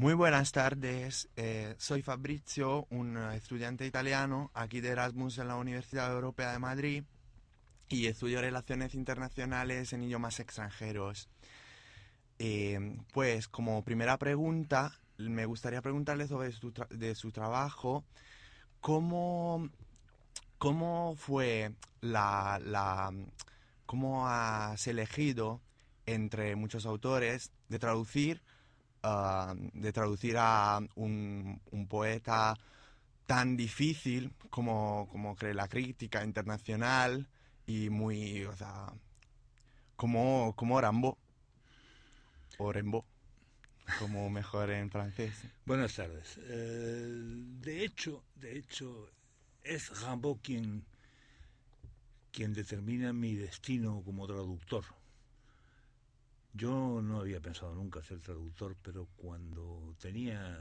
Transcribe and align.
Muy 0.00 0.14
buenas 0.14 0.52
tardes, 0.52 1.28
eh, 1.34 1.74
soy 1.76 2.02
Fabrizio, 2.02 2.86
un 2.90 3.16
estudiante 3.32 3.84
italiano 3.84 4.52
aquí 4.54 4.80
de 4.80 4.90
Erasmus 4.90 5.38
en 5.38 5.48
la 5.48 5.56
Universidad 5.56 6.12
Europea 6.12 6.52
de 6.52 6.60
Madrid 6.60 7.02
y 7.88 8.06
estudio 8.06 8.40
Relaciones 8.40 8.94
Internacionales 8.94 9.92
en 9.92 10.04
idiomas 10.04 10.38
extranjeros. 10.38 11.28
Eh, 12.38 12.96
pues 13.12 13.48
como 13.48 13.82
primera 13.82 14.18
pregunta, 14.18 14.92
me 15.16 15.46
gustaría 15.46 15.82
preguntarle 15.82 16.28
sobre 16.28 16.52
su, 16.52 17.32
trabajo, 17.32 18.04
¿cómo, 18.80 19.68
cómo 20.58 21.16
fue 21.16 21.72
la, 22.02 23.10
cómo 23.84 24.28
has 24.28 24.86
elegido 24.86 25.60
entre 26.06 26.54
muchos 26.54 26.86
autores 26.86 27.50
de 27.68 27.80
traducir 27.80 28.42
Ah, 29.10 29.54
de 29.56 29.90
traducir 29.90 30.36
a 30.36 30.80
un, 30.96 31.62
poeta 31.88 32.54
tan 33.24 33.56
difícil 33.56 34.34
como, 34.50 35.08
como 35.10 35.34
cree 35.34 35.54
la 35.54 35.66
crítica 35.66 36.22
internacional 36.22 37.26
y 37.66 37.88
muy, 37.88 38.44
o 38.44 38.54
sea, 38.54 38.92
como, 39.96 40.52
como 40.56 40.78
Rambo 40.78 41.16
o 42.58 42.70
Rembo, 42.70 43.06
como 43.98 44.28
mejor 44.28 44.68
en 44.72 44.90
francés. 44.90 45.32
Buenas 45.64 45.94
tardes. 45.94 46.38
Eh, 46.42 47.08
de 47.62 47.84
hecho, 47.84 48.22
de 48.34 48.58
hecho, 48.58 49.08
es 49.62 50.02
Rambo 50.02 50.38
quien, 50.42 50.84
quien 52.30 52.52
determina 52.52 53.14
mi 53.14 53.36
destino 53.36 54.02
como 54.04 54.26
traductor. 54.26 54.84
Yo 56.52 57.00
no 57.02 57.20
había 57.20 57.40
pensado 57.40 57.74
nunca 57.74 58.02
ser 58.02 58.20
traductor, 58.20 58.76
pero 58.82 59.08
cuando 59.16 59.94
tenía 60.00 60.58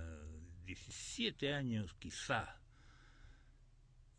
17 0.65 1.53
años 1.53 1.95
quizá, 1.97 2.59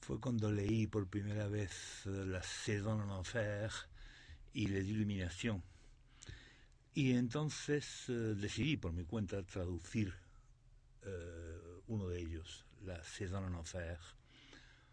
fue 0.00 0.18
cuando 0.20 0.50
leí 0.50 0.86
por 0.86 1.06
primera 1.06 1.48
vez 1.48 2.06
La 2.06 2.42
Saison 2.42 3.02
en 3.02 3.10
Enfer 3.10 3.70
y 4.54 4.66
Les 4.68 4.86
Illuminations. 4.86 5.62
Y 6.94 7.12
entonces 7.12 8.08
eh, 8.08 8.12
decidí 8.12 8.76
por 8.76 8.92
mi 8.92 9.04
cuenta 9.04 9.42
traducir 9.42 10.14
eh, 11.02 11.80
uno 11.86 12.08
de 12.08 12.20
ellos, 12.20 12.66
La 12.84 13.02
Saison 13.04 13.44
en 13.44 13.54
Enfer, 13.54 13.98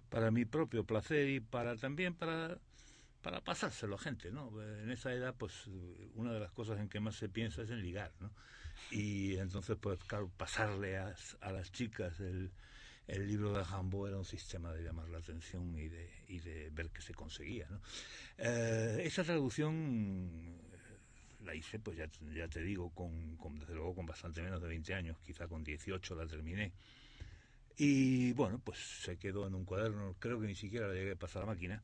para 0.09 0.29
mi 0.31 0.45
propio 0.45 0.83
placer 0.83 1.29
y 1.29 1.39
para 1.39 1.77
también 1.77 2.13
para 2.13 2.59
para 3.25 3.41
pasárselo 3.41 3.95
a 3.95 3.97
gente, 3.97 4.31
¿no? 4.31 4.51
En 4.83 4.91
esa 4.91 5.11
edad, 5.11 5.33
pues, 5.35 5.65
una 6.13 6.31
de 6.31 6.39
las 6.39 6.51
cosas 6.51 6.79
en 6.79 6.87
que 6.87 6.99
más 6.99 7.15
se 7.15 7.27
piensa 7.27 7.63
es 7.63 7.71
en 7.71 7.81
ligar, 7.81 8.13
¿no? 8.19 8.31
Y 8.91 9.37
entonces, 9.37 9.77
pues, 9.81 9.97
claro, 10.03 10.29
pasarle 10.37 10.99
a, 10.99 11.15
las 11.51 11.71
chicas 11.71 12.19
el, 12.19 12.51
libro 13.07 13.51
de 13.51 13.63
Rambo 13.63 14.07
era 14.07 14.15
un 14.15 14.25
sistema 14.25 14.71
de 14.71 14.83
llamar 14.83 15.09
la 15.09 15.17
atención 15.17 15.75
y 15.75 15.87
de, 15.87 16.69
ver 16.71 16.91
qué 16.91 17.01
se 17.01 17.15
conseguía. 17.15 17.67
Eh, 18.37 19.01
esa 19.03 19.23
traducción 19.23 20.61
la 21.43 21.55
hice, 21.55 21.79
pues 21.79 21.97
ya, 21.97 22.07
te 22.47 22.61
digo, 22.61 22.91
con, 22.91 23.37
con, 23.37 23.57
desde 23.57 23.73
luego 23.73 23.95
con 23.95 24.05
bastante 24.05 24.43
menos 24.43 24.61
de 24.61 24.67
20 24.67 24.93
años, 24.93 25.17
quizá 25.25 25.47
con 25.47 25.63
18 25.63 26.13
la 26.13 26.27
terminé. 26.27 26.73
Y 27.75 28.33
bueno, 28.33 28.61
pues 28.63 28.77
se 28.77 29.17
quedó 29.17 29.47
en 29.47 29.55
un 29.55 29.65
cuaderno, 29.65 30.15
creo 30.19 30.39
que 30.39 30.45
ni 30.45 30.55
siquiera 30.55 30.87
la 30.87 30.93
llegué 30.93 31.13
a 31.13 31.15
pasar 31.15 31.41
a 31.41 31.47
máquina, 31.47 31.81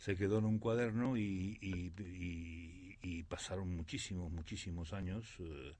se 0.00 0.16
quedó 0.16 0.38
en 0.38 0.46
un 0.46 0.58
cuaderno 0.58 1.16
y, 1.16 1.94
pasaron 3.28 3.76
muchísimos, 3.76 4.32
muchísimos 4.32 4.92
años, 4.92 5.24
eh, 5.38 5.72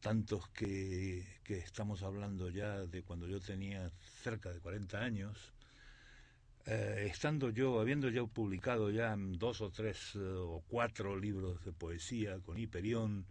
tantos 0.00 0.48
que, 0.50 1.24
estamos 1.48 2.02
hablando 2.02 2.50
ya 2.50 2.86
de 2.86 3.02
cuando 3.02 3.26
yo 3.26 3.40
tenía 3.40 3.90
cerca 4.22 4.52
de 4.52 4.60
40 4.60 5.00
años, 5.00 5.52
eh, 6.66 7.08
estando 7.10 7.50
yo, 7.50 7.80
habiendo 7.80 8.08
ya 8.10 8.24
publicado 8.26 8.90
ya 8.90 9.16
dos 9.18 9.60
o 9.60 9.70
tres 9.70 10.14
eh, 10.14 10.20
o 10.20 10.62
cuatro 10.68 11.18
libros 11.18 11.64
de 11.64 11.72
poesía 11.72 12.38
con 12.40 12.58
Hiperión, 12.58 13.24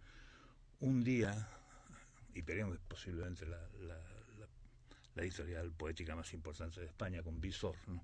un 0.80 1.02
día, 1.02 1.48
Hiperión 2.34 2.74
es 2.74 2.80
posiblemente 2.80 3.46
la, 3.46 3.60
la, 3.86 5.22
editorial 5.22 5.70
poética 5.70 6.16
más 6.16 6.34
importante 6.34 6.80
de 6.80 6.86
España, 6.86 7.22
con 7.22 7.40
Visor, 7.40 7.76
¿no? 7.86 8.02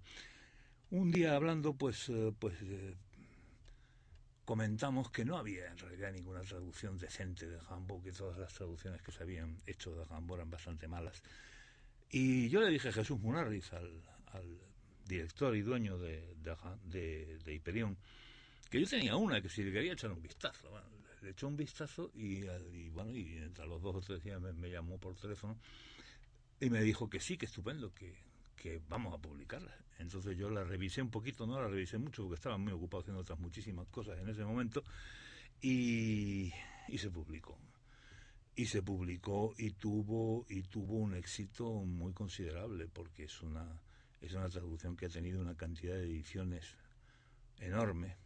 Un 0.90 1.12
día 1.12 1.36
hablando, 1.36 1.74
pues, 1.74 2.08
eh, 2.08 2.32
pues 2.36 2.56
eh, 2.62 2.96
comentamos 4.44 5.08
que 5.12 5.24
no 5.24 5.36
había 5.36 5.70
en 5.70 5.78
realidad 5.78 6.12
ninguna 6.12 6.40
traducción 6.40 6.98
decente 6.98 7.46
de 7.46 7.60
Jambo, 7.60 8.02
que 8.02 8.10
todas 8.10 8.36
las 8.38 8.52
traducciones 8.52 9.00
que 9.00 9.12
se 9.12 9.22
habían 9.22 9.62
hecho 9.66 9.94
de 9.94 10.04
Jambo 10.06 10.34
eran 10.34 10.50
bastante 10.50 10.88
malas. 10.88 11.22
Y 12.10 12.48
yo 12.48 12.60
le 12.60 12.70
dije 12.70 12.88
a 12.88 12.92
Jesús 12.92 13.20
Munarriz, 13.20 13.72
al, 13.72 14.02
director 15.06 15.56
y 15.56 15.62
dueño 15.62 15.96
de, 15.96 16.34
de, 16.84 17.54
Hiperión, 17.54 17.96
que 18.68 18.80
yo 18.80 18.86
tenía 18.88 19.14
una, 19.14 19.40
que 19.40 19.48
si 19.48 19.62
le 19.62 19.72
quería 19.72 19.92
echar 19.92 20.10
un 20.10 20.22
vistazo. 20.22 20.70
le 21.22 21.30
echó 21.30 21.46
un 21.46 21.56
vistazo 21.56 22.10
y, 22.14 22.42
bueno, 22.90 23.14
y 23.14 23.36
entre 23.38 23.66
los 23.66 23.80
dos 23.80 23.94
o 23.96 24.00
tres 24.00 24.22
días 24.24 24.40
me, 24.40 24.52
me, 24.52 24.70
llamó 24.70 24.98
por 24.98 25.16
teléfono 25.16 25.56
y 26.60 26.68
me 26.70 26.80
dijo 26.82 27.08
que 27.08 27.20
sí, 27.20 27.36
que 27.36 27.46
estupendo, 27.46 27.92
que, 27.92 28.29
que 28.60 28.78
vamos 28.88 29.14
a 29.14 29.18
publicarla. 29.18 29.74
Entonces 29.98 30.36
yo 30.36 30.50
la 30.50 30.62
revisé 30.62 31.00
un 31.00 31.10
poquito, 31.10 31.46
no 31.46 31.60
la 31.60 31.66
revisé 31.66 31.96
mucho 31.96 32.22
porque 32.22 32.34
estaba 32.34 32.58
muy 32.58 32.72
ocupado 32.72 33.00
haciendo 33.00 33.22
otras 33.22 33.38
muchísimas 33.38 33.88
cosas 33.88 34.18
en 34.18 34.28
ese 34.28 34.44
momento 34.44 34.84
y, 35.62 36.52
se 36.96 37.10
publicó. 37.10 37.58
Y 38.54 38.66
se 38.66 38.82
publicó 38.82 39.54
y 39.56 39.70
tuvo 39.70 40.44
y 40.48 40.62
tuvo 40.62 40.98
un 40.98 41.14
éxito 41.14 41.70
muy 41.70 42.12
considerable 42.12 42.86
porque 42.86 43.24
es 43.24 43.40
una 43.40 43.80
es 44.20 44.34
una 44.34 44.50
traducción 44.50 44.96
que 44.96 45.06
ha 45.06 45.08
tenido 45.08 45.40
una 45.40 45.56
cantidad 45.56 45.94
de 45.94 46.04
ediciones 46.04 46.76
enorme 47.58 48.16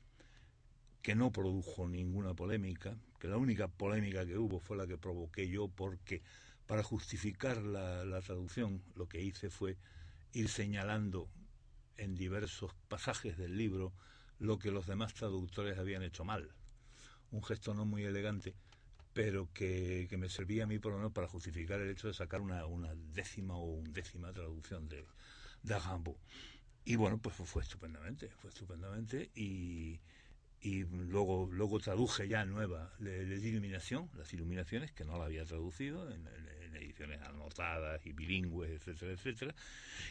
que 1.03 1.15
no 1.15 1.31
produjo 1.31 1.87
ninguna 1.87 2.35
polémica, 2.35 2.97
que 3.21 3.29
la 3.29 3.37
única 3.37 3.69
polémica 3.69 4.27
que 4.27 4.37
hubo 4.37 4.59
fue 4.59 4.77
la 4.77 4.89
que 4.89 4.99
provoqué 4.99 5.49
yo 5.49 5.69
porque 5.69 6.23
para 6.67 6.83
justificar 6.83 7.59
la, 7.59 8.05
la 8.05 8.21
traducción 8.21 8.83
lo 8.97 9.07
que 9.07 9.23
hice 9.23 9.51
fue 9.51 9.77
ir 10.35 10.49
señalando 10.49 11.29
en 11.97 12.15
diversos 12.15 12.75
pasajes 12.89 13.39
del 13.39 13.57
libro 13.57 13.93
lo 14.39 14.59
que 14.59 14.71
los 14.71 14.87
demás 14.87 15.15
traductores 15.15 15.79
habían 15.79 16.03
hecho 16.03 16.25
mal. 16.25 16.51
Un 17.31 17.43
gesto 17.43 17.73
no 17.73 17.85
muy 17.85 18.05
elegante, 18.05 18.55
pero 19.13 19.49
que, 19.55 20.09
me 20.19 20.29
servía 20.29 20.65
a 20.65 20.67
mí 20.67 20.79
por 20.79 20.93
lo 20.93 20.99
menos 20.99 21.13
para 21.13 21.29
justificar 21.29 21.81
el 21.81 21.91
hecho 21.91 22.09
de 22.09 22.15
sacar 22.15 22.41
una, 22.41 22.67
una 22.67 22.95
décima 22.95 23.57
o 23.57 23.65
undécima 23.65 24.33
traducción 24.33 24.89
de, 24.89 25.07
de 25.63 25.79
Y 26.85 26.97
bueno, 26.97 27.19
pues 27.19 27.37
fue, 27.37 27.63
estupendamente, 27.63 28.29
fue 28.31 28.51
estupendamente 28.51 29.31
y, 29.35 30.01
y 30.65 30.85
luego 30.85 31.49
luego 31.53 31.79
traduje 31.79 32.27
ya 32.27 32.45
nueva 32.45 32.93
de, 32.99 33.37
iluminación 33.37 34.09
las 34.17 34.33
iluminaciones 34.33 34.93
que 34.93 35.05
no 35.05 35.19
la 35.19 35.27
había 35.27 35.45
traducido 35.45 36.11
en, 36.11 36.27
ediciones 36.75 37.23
anotadas 37.23 38.05
y 38.05 38.13
bilingües 38.13 38.71
etcétera 38.71 39.13
etcétera 39.13 39.55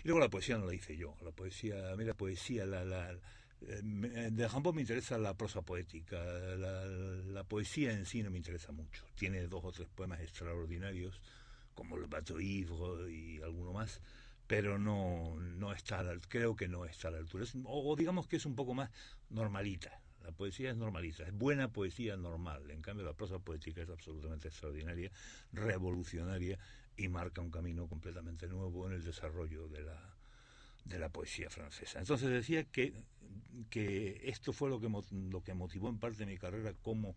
y 0.04 0.08
luego 0.08 0.22
la 0.22 0.30
poesía 0.30 0.58
no 0.58 0.66
la 0.66 0.74
hice 0.74 0.96
yo 0.96 1.18
la 1.22 1.32
poesía 1.32 1.92
a 1.92 1.96
mí 1.98 2.06
la 2.06 2.14
poesía 2.14 2.66
la, 2.66 2.86
la 2.86 3.18
de 3.66 4.50
Jambo 4.50 4.74
me 4.74 4.82
interesa 4.82 5.18
la 5.18 5.36
prosa 5.36 5.62
poética, 5.62 6.18
la, 6.18 7.44
poesía 7.46 7.94
en 7.94 8.06
sí 8.06 8.22
no 8.24 8.30
me 8.30 8.38
interesa 8.38 8.72
mucho. 8.72 9.06
Tiene 9.16 9.48
dos 9.48 9.64
o 9.64 9.72
tres 9.72 9.88
poemas 9.88 10.20
extraordinarios, 10.22 11.22
como 11.74 11.96
el 11.98 12.08
Bateau 12.08 12.40
Ivre 12.40 13.12
y 13.12 13.42
alguno 13.42 13.74
más, 13.74 14.02
pero 14.48 14.78
no, 14.78 15.36
no 15.38 15.72
está, 15.74 16.04
creo 16.28 16.56
que 16.56 16.68
no 16.68 16.86
está 16.86 17.08
a 17.08 17.12
la 17.12 17.18
altura. 17.20 17.46
o, 17.66 17.96
digamos 17.96 18.28
que 18.28 18.36
es 18.36 18.46
un 18.46 18.56
poco 18.56 18.74
más 18.74 18.90
normalita. 19.30 20.03
La 20.24 20.32
poesía 20.32 20.72
es 20.72 20.78
normalista, 20.78 21.24
es 21.24 21.34
buena 21.34 21.72
poesía 21.72 22.16
normal. 22.16 22.72
En 22.72 22.82
cambio, 22.82 23.06
la 23.06 23.14
prosa 23.14 23.40
poética 23.40 23.82
es 23.82 23.90
absolutamente 23.90 24.48
extraordinaria, 24.48 25.12
revolucionaria 25.52 26.58
y 26.96 27.08
marca 27.10 27.42
un 27.42 27.52
camino 27.52 27.88
completamente 27.88 28.48
nuevo 28.48 28.88
en 28.88 28.94
el 28.94 29.04
desarrollo 29.04 29.68
de 29.68 29.82
la, 29.84 30.16
de 30.86 31.00
la 31.00 31.10
poesía 31.10 31.50
francesa. 31.50 32.00
Entonces 32.00 32.30
decía 32.30 32.64
que, 32.64 32.94
que 33.70 34.22
esto 34.24 34.54
fue 34.54 34.70
lo 34.70 34.80
que, 34.80 34.90
lo 35.30 35.44
que 35.44 35.54
motivó 35.54 35.90
en 35.90 35.98
parte 35.98 36.26
mi 36.26 36.38
carrera 36.38 36.74
como 36.82 37.16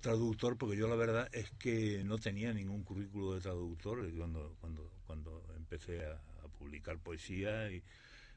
traductor, 0.00 0.58
porque 0.58 0.76
yo 0.76 0.88
la 0.88 0.96
verdad 0.96 1.28
es 1.32 1.50
que 1.52 2.02
no 2.04 2.18
tenía 2.18 2.52
ningún 2.52 2.82
currículo 2.82 3.34
de 3.34 3.40
traductor 3.40 4.04
cuando, 4.16 4.56
cuando, 4.60 4.90
cuando 5.06 5.44
empecé 5.56 6.04
a, 6.04 6.20
publicar 6.58 6.96
poesía 7.00 7.72
y 7.72 7.82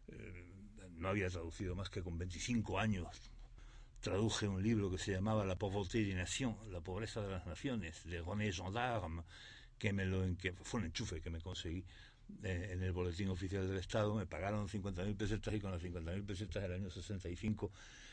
eh, 0.08 0.46
no 0.94 1.10
había 1.10 1.30
traducido 1.30 1.76
más 1.76 1.92
que 1.92 2.02
con 2.02 2.18
25 2.18 2.80
años 2.80 3.06
traduje 4.06 4.48
un 4.48 4.62
libro 4.62 4.92
que 4.92 5.00
se 5.00 5.14
llamaba 5.14 5.44
La 5.44 5.56
pauvreté 5.56 6.06
des 6.06 6.14
nations, 6.14 6.56
La 6.70 6.80
pobreza 6.80 7.22
de 7.22 7.32
las 7.32 7.48
naciones, 7.48 8.04
de 8.06 8.22
René 8.22 8.52
Gendarme, 8.54 9.24
que, 9.80 9.92
me 9.94 10.06
lo, 10.06 10.22
que 10.38 10.54
fue 10.54 10.80
un 10.82 10.86
enchufe 10.86 11.20
que 11.20 11.32
me 11.32 11.42
conseguí 11.42 11.84
eh, 12.44 12.70
en 12.74 12.84
el 12.84 12.92
boletín 12.92 13.30
oficial 13.30 13.68
del 13.68 13.78
Estado, 13.78 14.14
me 14.14 14.28
pagaron 14.28 14.70
50.000 14.70 15.18
pesetas 15.18 15.56
y 15.56 15.60
con 15.60 15.72
las 15.72 15.82
50.000 15.82 16.24
pesetas 16.24 16.62
del 16.62 16.74
año 16.74 16.92
65 16.92 17.72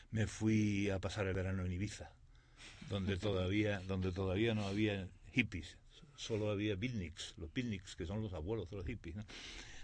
me 0.09 0.25
fui 0.25 0.89
a 0.89 0.97
pasar 0.97 1.27
el 1.27 1.35
verano 1.35 1.63
en 1.63 1.71
Ibiza, 1.71 2.09
donde 2.89 3.17
todavía, 3.17 3.79
donde 3.81 4.11
todavía 4.11 4.55
no 4.55 4.65
había 4.65 5.07
hippies, 5.31 5.77
solo 6.15 6.49
había 6.49 6.75
beatniks, 6.75 7.35
los 7.37 7.53
beatniks 7.53 7.95
que 7.95 8.07
son 8.07 8.23
los 8.23 8.33
abuelos 8.33 8.67
de 8.71 8.77
los 8.77 8.85
hippies. 8.87 9.15
¿no? 9.15 9.25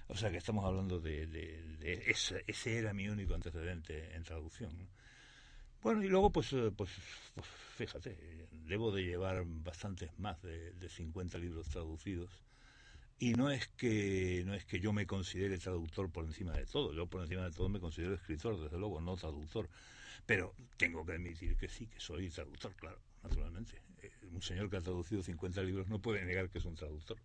O 0.08 0.18
sea 0.18 0.32
que 0.32 0.38
estamos 0.38 0.66
hablando 0.66 1.00
de, 1.00 1.28
de, 1.28 2.04
ese, 2.08 2.44
ese, 2.48 2.80
era 2.80 2.94
mi 2.94 3.08
único 3.08 3.36
antecedente 3.36 4.16
en 4.16 4.24
traducción. 4.24 4.72
Bueno, 5.82 6.04
y 6.04 6.08
luego 6.10 6.30
pues, 6.32 6.52
eh, 6.54 6.72
pues, 6.76 6.90
pues, 7.36 7.48
fíjate, 7.78 8.18
debo 8.52 8.92
de 8.92 9.04
llevar 9.04 9.44
bastantes 9.46 10.18
más 10.20 10.42
de, 10.42 10.74
de 10.74 10.90
50 10.90 11.38
libros 11.38 11.68
traducidos. 11.70 12.30
Y 13.20 13.34
no 13.34 13.52
es 13.52 13.68
que 13.70 14.44
no 14.46 14.54
es 14.56 14.66
que 14.66 14.80
yo 14.80 14.94
me 14.94 15.08
considere 15.08 15.58
traductor 15.58 16.12
por 16.12 16.26
encima 16.26 16.54
de 16.54 16.66
todo, 16.66 16.94
yo 16.94 17.08
por 17.08 17.22
encima 17.22 17.44
de 17.46 17.52
todo 17.52 17.70
me 17.70 17.80
considero 17.82 18.16
escritor, 18.16 18.60
desde 18.62 18.78
luego, 18.80 19.02
no 19.02 19.16
traductor. 19.18 19.70
Pero 20.26 20.56
tengo 20.78 21.06
que 21.06 21.14
admitir 21.14 21.58
que 21.58 21.70
sí, 21.70 21.88
que 21.88 22.00
soy 22.00 22.30
traductor, 22.30 22.76
claro, 22.76 23.00
naturalmente. 23.24 23.82
Eh, 24.04 24.12
un 24.32 24.42
señor 24.42 24.70
que 24.70 24.78
ha 24.78 24.82
traducido 24.82 25.24
50 25.24 25.62
libros 25.64 25.88
no 25.90 26.00
puede 26.02 26.26
negar 26.26 26.50
que 26.50 26.60
es 26.60 26.66
un 26.66 26.76
traductor. 26.76 27.18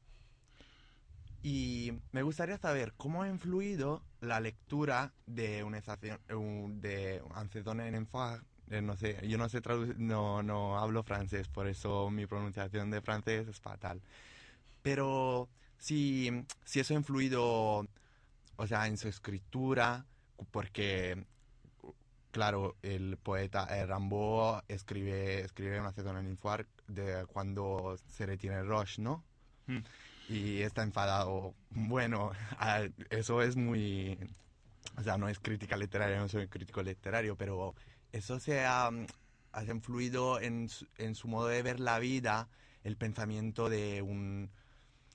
Y 1.44 1.92
me 2.12 2.22
gustaría 2.22 2.56
saber 2.56 2.94
cómo 2.96 3.22
ha 3.22 3.28
influido 3.28 4.02
la 4.22 4.40
lectura 4.40 5.12
de 5.26 5.62
una 5.62 5.78
de 5.78 7.22
Ancedone 7.34 7.86
en 7.86 8.08
eh, 8.70 8.80
no 8.80 8.96
sé, 8.96 9.20
yo 9.28 9.36
no 9.36 9.50
sé 9.50 9.60
no, 9.98 10.42
no 10.42 10.78
hablo 10.78 11.02
francés, 11.02 11.48
por 11.48 11.68
eso 11.68 12.08
mi 12.08 12.24
pronunciación 12.24 12.90
de 12.90 13.02
francés 13.02 13.46
es 13.46 13.60
fatal. 13.60 14.00
Pero 14.80 15.50
si, 15.76 16.30
si 16.64 16.80
eso 16.80 16.94
ha 16.94 16.96
influido, 16.96 17.86
o 18.56 18.66
sea, 18.66 18.86
en 18.86 18.96
su 18.96 19.08
escritura, 19.08 20.06
porque 20.50 21.26
claro, 22.30 22.76
el 22.80 23.18
poeta 23.18 23.66
eh, 23.76 23.84
Rambo 23.84 24.62
escribe, 24.66 25.42
escribe 25.42 25.78
una 25.78 25.92
en 26.20 26.26
Infuar 26.26 26.66
de 26.88 27.26
cuando 27.26 27.98
se 28.08 28.24
retiene 28.24 28.62
Roche, 28.62 29.02
¿no? 29.02 29.22
Hmm. 29.66 29.80
Y 30.28 30.62
está 30.62 30.82
enfadado. 30.82 31.54
Bueno, 31.70 32.32
eso 33.10 33.42
es 33.42 33.56
muy... 33.56 34.18
O 34.96 35.02
sea, 35.02 35.18
no 35.18 35.28
es 35.28 35.38
crítica 35.38 35.76
literaria, 35.76 36.18
no 36.18 36.28
soy 36.28 36.48
crítico 36.48 36.82
literario, 36.82 37.36
pero 37.36 37.74
eso 38.12 38.38
se 38.38 38.64
ha, 38.64 38.90
ha 39.52 39.64
influido 39.64 40.40
en 40.40 40.68
su, 40.68 40.86
en 40.98 41.14
su 41.14 41.26
modo 41.28 41.48
de 41.48 41.62
ver 41.62 41.80
la 41.80 41.98
vida, 41.98 42.48
el 42.84 42.96
pensamiento 42.96 43.68
de 43.68 44.02
un... 44.02 44.50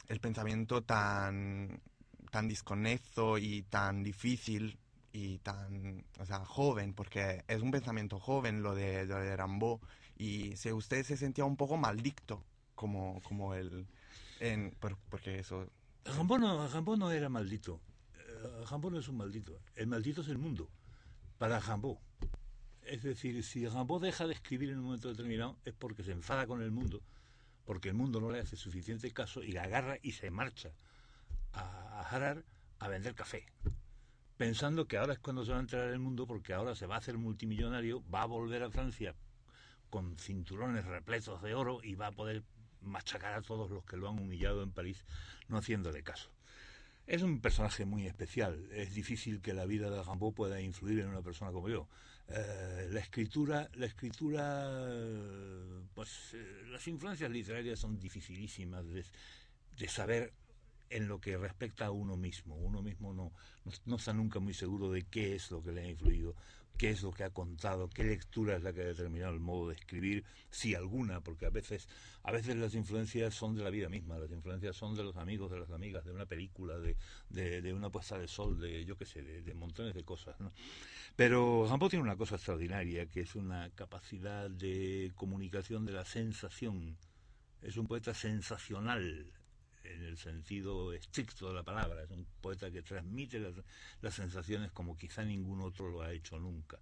el 0.07 0.19
pensamiento 0.19 0.83
tan 0.83 1.81
tan 2.29 2.47
desconexo 2.47 3.37
y 3.37 3.63
tan 3.63 4.03
difícil 4.03 4.77
y 5.11 5.39
tan, 5.39 6.05
o 6.19 6.25
sea, 6.25 6.45
joven, 6.45 6.93
porque 6.93 7.43
es 7.47 7.61
un 7.61 7.71
pensamiento 7.71 8.19
joven 8.19 8.61
lo 8.61 8.75
de, 8.75 9.05
lo 9.05 9.15
de 9.17 9.35
Rambo, 9.35 9.81
y 10.17 10.55
si 10.55 10.71
usted 10.71 11.03
se 11.03 11.17
sentía 11.17 11.45
un 11.45 11.57
poco 11.57 11.77
maldicto, 11.77 12.43
como, 12.75 13.21
como 13.23 13.55
el, 13.55 13.87
en, 14.39 14.75
porque 15.09 15.39
eso... 15.39 15.69
Rambo 16.05 16.39
no, 16.39 16.97
no 16.97 17.11
era 17.11 17.29
maldito, 17.29 17.81
eh, 18.15 18.65
Rambo 18.69 18.89
no 18.89 18.99
es 18.99 19.07
un 19.07 19.17
maldito, 19.17 19.59
el 19.75 19.87
maldito 19.87 20.21
es 20.21 20.29
el 20.29 20.37
mundo, 20.37 20.69
para 21.37 21.59
Rambo. 21.59 22.01
Es 22.83 23.03
decir, 23.03 23.43
si 23.43 23.67
Rambo 23.67 23.99
deja 23.99 24.25
de 24.25 24.33
escribir 24.33 24.71
en 24.71 24.79
un 24.79 24.85
momento 24.85 25.09
determinado 25.09 25.57
es 25.65 25.73
porque 25.73 26.03
se 26.03 26.11
enfada 26.11 26.47
con 26.47 26.61
el 26.61 26.71
mundo, 26.71 27.01
porque 27.65 27.89
el 27.89 27.95
mundo 27.95 28.19
no 28.19 28.31
le 28.31 28.39
hace 28.39 28.55
suficiente 28.55 29.11
caso 29.11 29.43
y 29.43 29.51
la 29.51 29.63
agarra 29.63 29.97
y 30.01 30.13
se 30.13 30.31
marcha 30.31 30.71
a, 31.53 31.99
a 31.99 32.09
Harar 32.09 32.43
a 32.79 32.87
vender 32.87 33.13
café 33.13 33.45
pensando 34.39 34.87
que 34.87 34.95
ahora 34.95 35.11
es 35.11 35.19
cuando 35.19 35.43
se 35.43 35.51
va 35.51 35.57
a 35.57 35.59
entrar 35.59 35.89
el 35.89 35.99
mundo 35.99 36.25
porque 36.25 36.53
ahora 36.53 36.73
se 36.73 36.85
va 36.85 36.95
a 36.95 36.99
hacer 36.99 37.17
multimillonario, 37.17 38.01
va 38.09 38.21
a 38.21 38.25
volver 38.25 38.63
a 38.63 38.71
Francia 38.71 39.13
con 39.89 40.17
cinturones 40.17 40.85
repletos 40.85 41.41
de 41.41 41.53
oro 41.55 41.81
y 41.83 41.95
va 41.95 42.07
a 42.07 42.11
poder 42.13 42.45
machacar 42.81 43.33
a 43.33 43.41
todos 43.41 43.69
los 43.69 43.83
que 43.85 43.97
lo 43.97 44.09
han 44.09 44.19
humillado 44.19 44.63
en 44.63 44.71
París 44.71 45.03
no 45.47 45.57
haciéndole 45.57 46.03
caso. 46.03 46.29
Es 47.09 47.23
un 47.23 47.41
personaje 47.41 47.85
muy 47.85 48.05
especial. 48.05 48.69
Es 48.71 48.93
difícil 48.93 49.41
que 49.41 49.53
la 49.53 49.65
vida 49.65 49.89
de 49.89 50.03
Rambaud 50.03 50.33
pueda 50.33 50.61
influir 50.61 50.99
en 50.99 51.07
una 51.07 51.23
persona 51.23 51.51
como 51.51 51.67
yo. 51.67 51.87
Eh, 52.27 52.87
la 52.91 52.99
escritura, 52.99 53.67
la 53.73 53.87
escritura, 53.87 54.69
pues 55.95 56.35
eh, 56.35 56.63
las 56.67 56.87
influencias 56.87 57.31
literarias 57.31 57.79
son 57.79 57.99
dificilísimas 57.99 58.85
de, 58.87 59.03
saber 59.87 60.33
en 60.91 61.07
lo 61.07 61.19
que 61.19 61.35
respecta 61.35 61.87
a 61.87 61.91
uno 61.91 62.15
mismo. 62.15 62.55
Uno 62.55 62.83
mismo 62.83 63.11
no, 63.11 63.95
está 63.95 64.13
nunca 64.13 64.39
muy 64.39 64.53
seguro 64.53 64.91
de 64.91 65.01
qué 65.01 65.35
es 65.35 65.49
lo 65.49 65.63
que 65.63 65.71
le 65.71 65.81
ha 65.81 65.89
influido, 65.89 66.35
qué 66.79 66.91
es 66.91 67.03
lo 67.03 67.11
que 67.11 67.25
ha 67.25 67.29
contado, 67.29 67.89
qué 67.89 68.05
lectura 68.05 68.55
es 68.55 68.63
la 68.63 68.71
que 68.71 68.81
ha 68.81 68.85
determinado 68.85 69.33
el 69.33 69.41
modo 69.41 69.67
de 69.67 69.75
escribir, 69.75 70.23
si 70.49 70.75
alguna, 70.75 71.19
porque 71.19 71.45
a 71.45 71.49
veces, 71.49 71.89
a 72.23 72.31
veces 72.31 72.55
las 72.55 72.73
influencias 72.73 73.35
son 73.35 73.53
de 73.53 73.63
la 73.65 73.69
vida 73.69 73.89
misma, 73.89 74.17
las 74.17 74.31
influencias 74.31 74.77
son 74.77 74.95
de 74.95 75.03
los 75.03 75.17
amigos, 75.17 75.51
de 75.51 75.59
las 75.59 75.71
amigas, 75.71 76.05
de 76.05 76.13
una 76.13 76.25
película, 76.25 76.79
de, 76.79 76.95
de, 77.29 77.73
una 77.73 77.89
puesta 77.89 78.17
de 78.17 78.29
sol, 78.29 78.61
de 78.61 78.85
yo 78.85 78.97
qué 78.97 79.05
sé, 79.05 79.21
de, 79.21 79.53
montones 79.55 79.93
de 79.93 80.05
cosas. 80.05 80.39
¿no? 80.39 80.53
Pero 81.17 81.67
Rambo 81.67 81.89
tiene 81.89 82.03
una 82.03 82.15
cosa 82.15 82.35
extraordinaria, 82.35 83.07
que 83.07 83.19
es 83.21 83.35
una 83.35 83.69
capacidad 83.71 84.49
de 84.49 85.11
comunicación 85.15 85.85
de 85.85 85.91
la 85.91 86.05
sensación. 86.05 86.95
Es 87.61 87.75
un 87.75 87.87
poeta 87.87 88.13
sensacional, 88.13 89.33
en 89.83 90.03
el 90.03 90.17
sentido 90.17 90.93
estricto 90.93 91.49
de 91.49 91.55
la 91.55 91.63
palabra. 91.63 92.03
Es 92.03 92.09
un 92.11 92.25
poeta 92.41 92.71
que 92.71 92.81
transmite 92.81 93.39
las, 94.01 94.13
sensaciones 94.13 94.71
como 94.71 94.97
quizá 94.97 95.23
ningún 95.23 95.61
otro 95.61 95.89
lo 95.89 96.01
ha 96.01 96.11
hecho 96.11 96.39
nunca. 96.39 96.79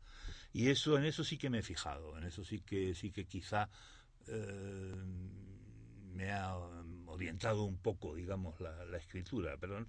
Y 0.53 0.69
eso, 0.69 0.97
en 0.97 1.05
eso 1.05 1.23
sí 1.23 1.37
que 1.37 1.49
me 1.49 1.59
he 1.59 1.63
fijado, 1.63 2.17
en 2.17 2.23
eso 2.23 2.43
sí 2.43 2.59
que, 2.61 2.95
sí 2.95 3.11
que 3.11 3.25
quizá 3.25 3.69
eh, 4.27 4.95
me 6.13 6.31
ha 6.31 6.55
orientado 7.05 7.63
un 7.63 7.77
poco, 7.77 8.15
digamos, 8.15 8.59
la, 8.59 8.97
escritura. 8.97 9.57
Pero, 9.59 9.85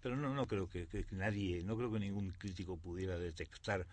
pero 0.00 0.16
no, 0.16 0.34
no 0.34 0.46
creo 0.46 0.68
que, 0.68 0.86
nadie, 1.12 1.62
no 1.62 1.76
creo 1.76 1.92
que 1.92 2.00
ningún 2.00 2.30
crítico 2.32 2.76
pudiera 2.76 3.18
detectar 3.18 3.86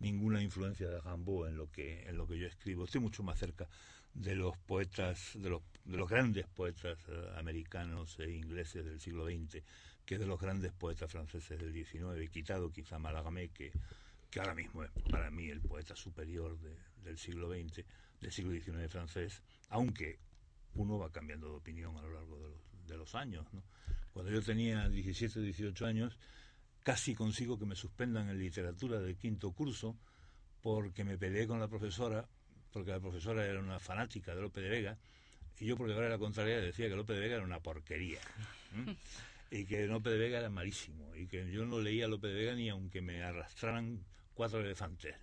ninguna 0.00 0.42
influencia 0.42 0.88
de 0.88 1.00
Rambo 1.00 1.46
en 1.46 1.56
lo 1.56 1.70
que 1.70 2.02
en 2.08 2.16
lo 2.16 2.26
que 2.26 2.38
yo 2.38 2.46
escribo. 2.46 2.84
Estoy 2.84 3.00
mucho 3.00 3.22
más 3.22 3.38
cerca 3.38 3.68
de 4.14 4.34
los 4.36 4.56
poetas, 4.56 5.32
de 5.34 5.50
los, 5.50 5.62
de 5.84 5.96
los 5.96 6.08
grandes 6.08 6.46
poetas 6.46 6.98
eh, 7.08 7.32
americanos 7.36 8.18
e 8.20 8.30
ingleses 8.30 8.84
del 8.84 9.00
siglo 9.00 9.26
XX, 9.26 9.62
que 10.04 10.18
de 10.18 10.26
los 10.26 10.40
grandes 10.40 10.72
poetas 10.72 11.10
franceses 11.10 11.58
del 11.58 11.72
XIX, 11.72 12.30
quitado 12.30 12.70
quizá 12.70 12.98
Mallarmé, 12.98 13.48
que, 13.48 13.72
que 14.30 14.40
ahora 14.40 14.54
mismo 14.54 14.84
es 14.84 14.90
para 15.10 15.30
mí 15.30 15.48
el 15.48 15.60
poeta 15.60 15.96
superior 15.96 16.58
del 17.02 17.18
siglo 17.18 17.50
XX, 17.50 17.84
del 18.20 18.32
siglo 18.32 18.52
XIX 18.52 18.90
francés, 18.90 19.42
aunque 19.70 20.18
uno 20.74 20.98
va 20.98 21.10
cambiando 21.10 21.48
de 21.48 21.56
opinión 21.56 21.96
a 21.96 22.02
lo 22.02 22.12
largo 22.12 22.38
de 22.86 22.96
los, 22.96 23.14
años. 23.14 23.46
Cuando 24.12 24.30
yo 24.30 24.42
tenía 24.42 24.88
17 24.88 25.38
o 25.38 25.42
18 25.42 25.86
años, 25.86 26.18
casi 26.82 27.14
consigo 27.14 27.58
que 27.58 27.66
me 27.66 27.74
suspendan 27.74 28.28
en 28.28 28.38
literatura 28.38 29.00
del 29.00 29.16
quinto 29.16 29.52
curso, 29.52 29.96
porque 30.60 31.04
me 31.04 31.18
peleé 31.18 31.46
con 31.46 31.60
la 31.60 31.68
profesora 31.68 32.26
porque 32.74 32.90
la 32.90 32.98
profesora 32.98 33.46
era 33.46 33.60
una 33.60 33.78
fanática 33.78 34.34
de 34.34 34.42
Lope 34.42 34.60
de 34.60 34.68
Vega, 34.68 34.98
y 35.60 35.66
yo, 35.66 35.76
porque 35.76 35.94
ahora 35.94 36.08
la 36.08 36.18
contraria, 36.18 36.60
decía 36.60 36.88
que 36.88 36.96
Lope 36.96 37.12
de 37.12 37.20
Vega 37.20 37.36
era 37.36 37.44
una 37.44 37.60
porquería. 37.60 38.18
y 39.50 39.64
que 39.64 39.86
Lope 39.86 40.10
de 40.10 40.18
Vega 40.18 40.40
era 40.40 40.50
malísimo, 40.50 41.14
y 41.14 41.28
que 41.28 41.48
yo 41.52 41.64
no 41.64 41.80
leía 41.80 42.08
Lope 42.08 42.26
de 42.26 42.34
Vega 42.34 42.54
ni 42.56 42.68
aunque 42.68 43.00
me 43.00 43.22
arrastraran 43.22 44.04
cuatro 44.34 44.60
elefantes. 44.60 45.14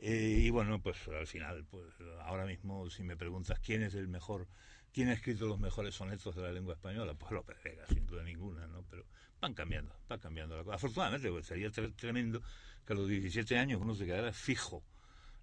Eh, 0.00 0.42
y 0.42 0.50
bueno, 0.50 0.80
pues 0.80 0.96
al 1.08 1.28
final, 1.28 1.64
pues 1.70 1.86
ahora 2.22 2.46
mismo, 2.46 2.90
si 2.90 3.04
me 3.04 3.16
preguntas 3.16 3.60
quién 3.60 3.82
es 3.82 3.94
el 3.94 4.08
mejor, 4.08 4.48
quién 4.92 5.08
ha 5.08 5.12
escrito 5.12 5.46
los 5.46 5.60
mejores 5.60 5.94
sonetos 5.94 6.34
de 6.34 6.42
la 6.42 6.50
lengua 6.50 6.74
española, 6.74 7.14
pues 7.14 7.30
Lope 7.30 7.54
de 7.54 7.70
Vega, 7.70 7.86
sin 7.86 8.06
duda 8.06 8.24
ninguna, 8.24 8.66
¿no? 8.66 8.84
Pero 8.90 9.04
van 9.40 9.54
cambiando, 9.54 9.94
va 10.10 10.18
cambiando 10.18 10.56
la 10.56 10.64
cosa. 10.64 10.74
Afortunadamente, 10.74 11.30
pues 11.30 11.46
sería 11.46 11.70
tremendo 11.70 12.42
que 12.84 12.92
a 12.92 12.96
los 12.96 13.08
17 13.08 13.56
años 13.56 13.80
uno 13.80 13.94
se 13.94 14.04
quedara 14.04 14.32
fijo 14.32 14.82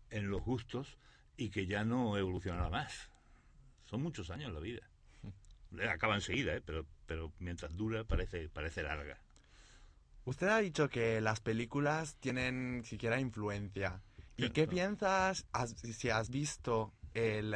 en 0.10 0.30
los 0.30 0.42
gustos 0.42 0.98
y 1.38 1.50
que 1.50 1.66
ya 1.66 1.84
no 1.84 2.18
evolucionará 2.18 2.70
más. 2.70 3.10
Son 3.86 4.02
muchos 4.02 4.30
años 4.30 4.52
la 4.54 4.60
vida. 4.60 4.82
Acaba 5.90 6.16
enseguida, 6.16 6.56
¿eh? 6.56 6.62
pero, 6.66 6.86
pero 7.06 7.32
mientras 7.40 7.76
dura 7.76 8.04
parece, 8.04 8.50
parece 8.50 8.84
larga. 8.84 9.20
Usted 10.26 10.48
ha 10.48 10.58
dicho 10.60 10.90
que 10.90 11.22
las 11.22 11.40
películas 11.40 12.16
tienen 12.20 12.84
siquiera 12.84 13.20
influencia. 13.20 14.02
¿Y 14.38 14.50
qué 14.50 14.68
piensas 14.68 15.46
si 15.76 16.10
has 16.10 16.30
visto 16.30 16.94
el, 17.14 17.56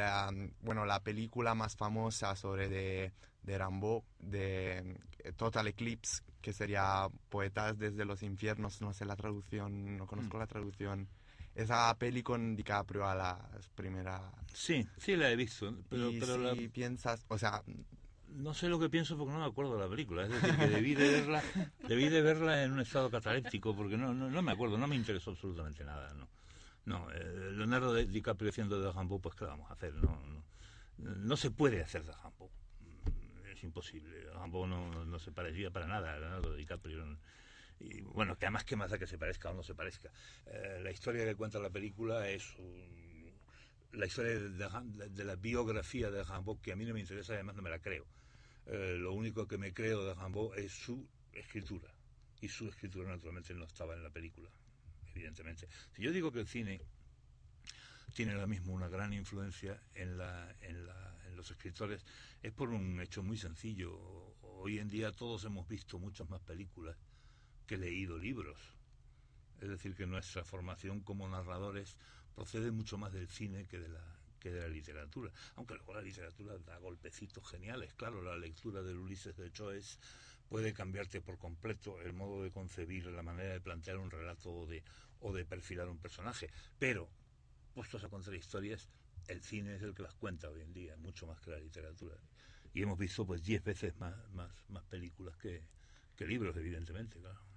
bueno, 0.62 0.86
la 0.86 1.02
película 1.02 1.54
más 1.54 1.76
famosa 1.76 2.36
sobre 2.36 2.68
de, 2.68 3.12
de 3.42 3.58
Rambo, 3.58 4.04
de 4.18 4.96
eh, 5.18 5.32
Total 5.36 5.66
Eclipse, 5.66 6.22
que 6.40 6.52
sería 6.52 7.08
Poetas 7.28 7.76
desde 7.76 8.04
los 8.04 8.22
infiernos? 8.22 8.80
No 8.80 8.92
sé 8.92 9.04
la 9.04 9.16
traducción, 9.16 9.96
no 9.96 10.06
conozco 10.06 10.36
mm. 10.36 10.40
la 10.40 10.46
traducción 10.46 11.08
esa 11.54 11.96
peli 11.98 12.22
con 12.22 12.56
DiCaprio 12.56 13.06
a 13.06 13.14
las 13.14 13.68
primeras... 13.74 14.22
Sí, 14.52 14.86
sí 14.96 15.16
la 15.16 15.30
he 15.30 15.36
visto. 15.36 15.74
Pero, 15.88 16.10
y 16.10 16.20
pero 16.20 16.54
si 16.54 16.68
piensas, 16.68 17.24
o 17.28 17.38
sea... 17.38 17.62
No 18.28 18.54
sé 18.54 18.68
lo 18.68 18.78
que 18.78 18.88
pienso 18.88 19.18
porque 19.18 19.32
no 19.32 19.40
me 19.40 19.46
acuerdo 19.46 19.74
de 19.74 19.80
la 19.80 19.88
película. 19.88 20.22
Es 20.22 20.30
decir, 20.30 20.56
que 20.56 20.68
debí 20.68 20.94
de 20.94 21.10
verla, 21.10 21.42
debí 21.88 22.08
de 22.08 22.22
verla 22.22 22.62
en 22.62 22.70
un 22.70 22.80
estado 22.80 23.10
cataléptico 23.10 23.74
porque 23.74 23.96
no, 23.96 24.14
no, 24.14 24.30
no 24.30 24.42
me 24.42 24.52
acuerdo, 24.52 24.78
no 24.78 24.86
me 24.86 24.94
interesó 24.94 25.32
absolutamente 25.32 25.84
nada. 25.84 26.14
No, 26.14 26.28
no 26.84 27.10
eh, 27.10 27.50
Leonardo 27.52 27.92
DiCaprio 27.94 28.50
haciendo 28.50 28.80
de 28.80 28.92
Rambo, 28.92 29.18
pues 29.18 29.34
¿qué 29.34 29.46
vamos 29.46 29.68
a 29.68 29.74
hacer? 29.74 29.94
No, 29.94 30.22
no, 30.26 30.44
no 30.98 31.36
se 31.36 31.50
puede 31.50 31.82
hacer 31.82 32.04
de 32.04 32.12
Rambo. 32.12 32.52
es 33.52 33.64
imposible. 33.64 34.30
Rambo 34.32 34.64
no, 34.66 35.04
no, 35.04 35.18
se 35.18 35.32
parecía 35.32 35.70
para 35.72 35.88
nada 35.88 36.14
a 36.14 36.18
Leonardo 36.18 36.54
DiCaprio. 36.54 37.18
Y 37.80 38.02
bueno, 38.02 38.36
que 38.36 38.44
además, 38.44 38.64
¿qué 38.64 38.76
más 38.76 38.90
da 38.90 38.98
que 38.98 39.06
se 39.06 39.16
parezca 39.16 39.50
o 39.50 39.54
no 39.54 39.62
se 39.62 39.74
parezca? 39.74 40.10
Eh, 40.46 40.80
la 40.82 40.90
historia 40.90 41.24
que 41.24 41.34
cuenta 41.34 41.58
la 41.58 41.70
película 41.70 42.28
es 42.28 42.54
la 43.92 44.06
historia 44.06 44.38
de, 44.38 45.24
la 45.24 45.36
biografía 45.36 46.10
de 46.10 46.22
Rambo, 46.22 46.60
que 46.60 46.72
a 46.72 46.76
mí 46.76 46.84
no 46.84 46.94
me 46.94 47.00
interesa, 47.00 47.32
además 47.32 47.56
no 47.56 47.62
me 47.62 47.70
la 47.70 47.80
creo. 47.80 48.06
Eh, 48.66 48.96
lo 48.98 49.12
único 49.14 49.48
que 49.48 49.56
me 49.56 49.72
creo 49.72 50.04
de 50.04 50.14
Rambo 50.14 50.54
es 50.54 50.72
su 50.72 51.08
escritura. 51.32 51.92
Y 52.42 52.48
su 52.48 52.68
escritura, 52.68 53.08
naturalmente, 53.08 53.54
no 53.54 53.64
estaba 53.64 53.94
en 53.94 54.02
la 54.02 54.10
película, 54.10 54.50
evidentemente. 55.14 55.66
Si 55.92 56.02
yo 56.02 56.12
digo 56.12 56.30
que 56.30 56.40
el 56.40 56.46
cine 56.46 56.82
tiene 58.14 58.32
ahora 58.32 58.46
mismo 58.46 58.72
una 58.72 58.88
gran 58.88 59.12
influencia 59.12 59.80
en, 59.94 60.18
la, 60.18 60.54
en, 60.60 60.86
la, 60.86 61.18
en 61.26 61.36
los 61.36 61.50
escritores, 61.50 62.04
es 62.42 62.52
por 62.52 62.70
un 62.70 63.00
hecho 63.00 63.22
muy 63.22 63.38
sencillo. 63.38 63.98
Hoy 64.42 64.78
en 64.78 64.88
día 64.88 65.12
todos 65.12 65.44
hemos 65.44 65.66
visto 65.66 65.98
muchas 65.98 66.28
más 66.28 66.40
películas 66.40 66.96
que 67.70 67.78
leído 67.78 68.18
libros. 68.18 68.58
Es 69.60 69.68
decir, 69.68 69.94
que 69.94 70.04
nuestra 70.04 70.42
formación 70.42 71.02
como 71.02 71.28
narradores 71.28 71.96
procede 72.34 72.72
mucho 72.72 72.98
más 72.98 73.12
del 73.12 73.28
cine 73.28 73.68
que 73.68 73.78
de 73.78 73.88
la, 73.88 74.02
que 74.40 74.50
de 74.50 74.62
la 74.62 74.66
literatura. 74.66 75.30
Aunque 75.54 75.76
luego 75.76 75.94
la 75.94 76.02
literatura 76.02 76.58
da 76.58 76.78
golpecitos 76.78 77.46
geniales. 77.48 77.94
Claro, 77.94 78.22
la 78.22 78.36
lectura 78.36 78.82
del 78.82 78.98
Ulises 78.98 79.36
de 79.36 79.52
Choes 79.52 80.00
puede 80.48 80.72
cambiarte 80.72 81.20
por 81.20 81.38
completo 81.38 82.00
el 82.00 82.12
modo 82.12 82.42
de 82.42 82.50
concebir, 82.50 83.06
la 83.06 83.22
manera 83.22 83.52
de 83.52 83.60
plantear 83.60 83.98
un 83.98 84.10
relato 84.10 84.50
o 84.50 84.66
de, 84.66 84.82
o 85.20 85.32
de 85.32 85.44
perfilar 85.44 85.88
un 85.88 85.98
personaje. 86.00 86.50
Pero 86.76 87.08
puestos 87.72 88.02
a 88.02 88.08
contar 88.08 88.34
historias, 88.34 88.88
el 89.28 89.44
cine 89.44 89.76
es 89.76 89.82
el 89.82 89.94
que 89.94 90.02
las 90.02 90.14
cuenta 90.14 90.50
hoy 90.50 90.62
en 90.62 90.72
día, 90.72 90.96
mucho 90.96 91.24
más 91.28 91.40
que 91.40 91.52
la 91.52 91.60
literatura. 91.60 92.16
Y 92.74 92.82
hemos 92.82 92.98
visto 92.98 93.24
pues 93.24 93.44
diez 93.44 93.62
veces 93.62 93.96
más, 94.00 94.16
más, 94.32 94.50
más 94.70 94.82
películas 94.86 95.36
que, 95.36 95.62
que 96.16 96.26
libros, 96.26 96.56
evidentemente, 96.56 97.20
claro. 97.20 97.49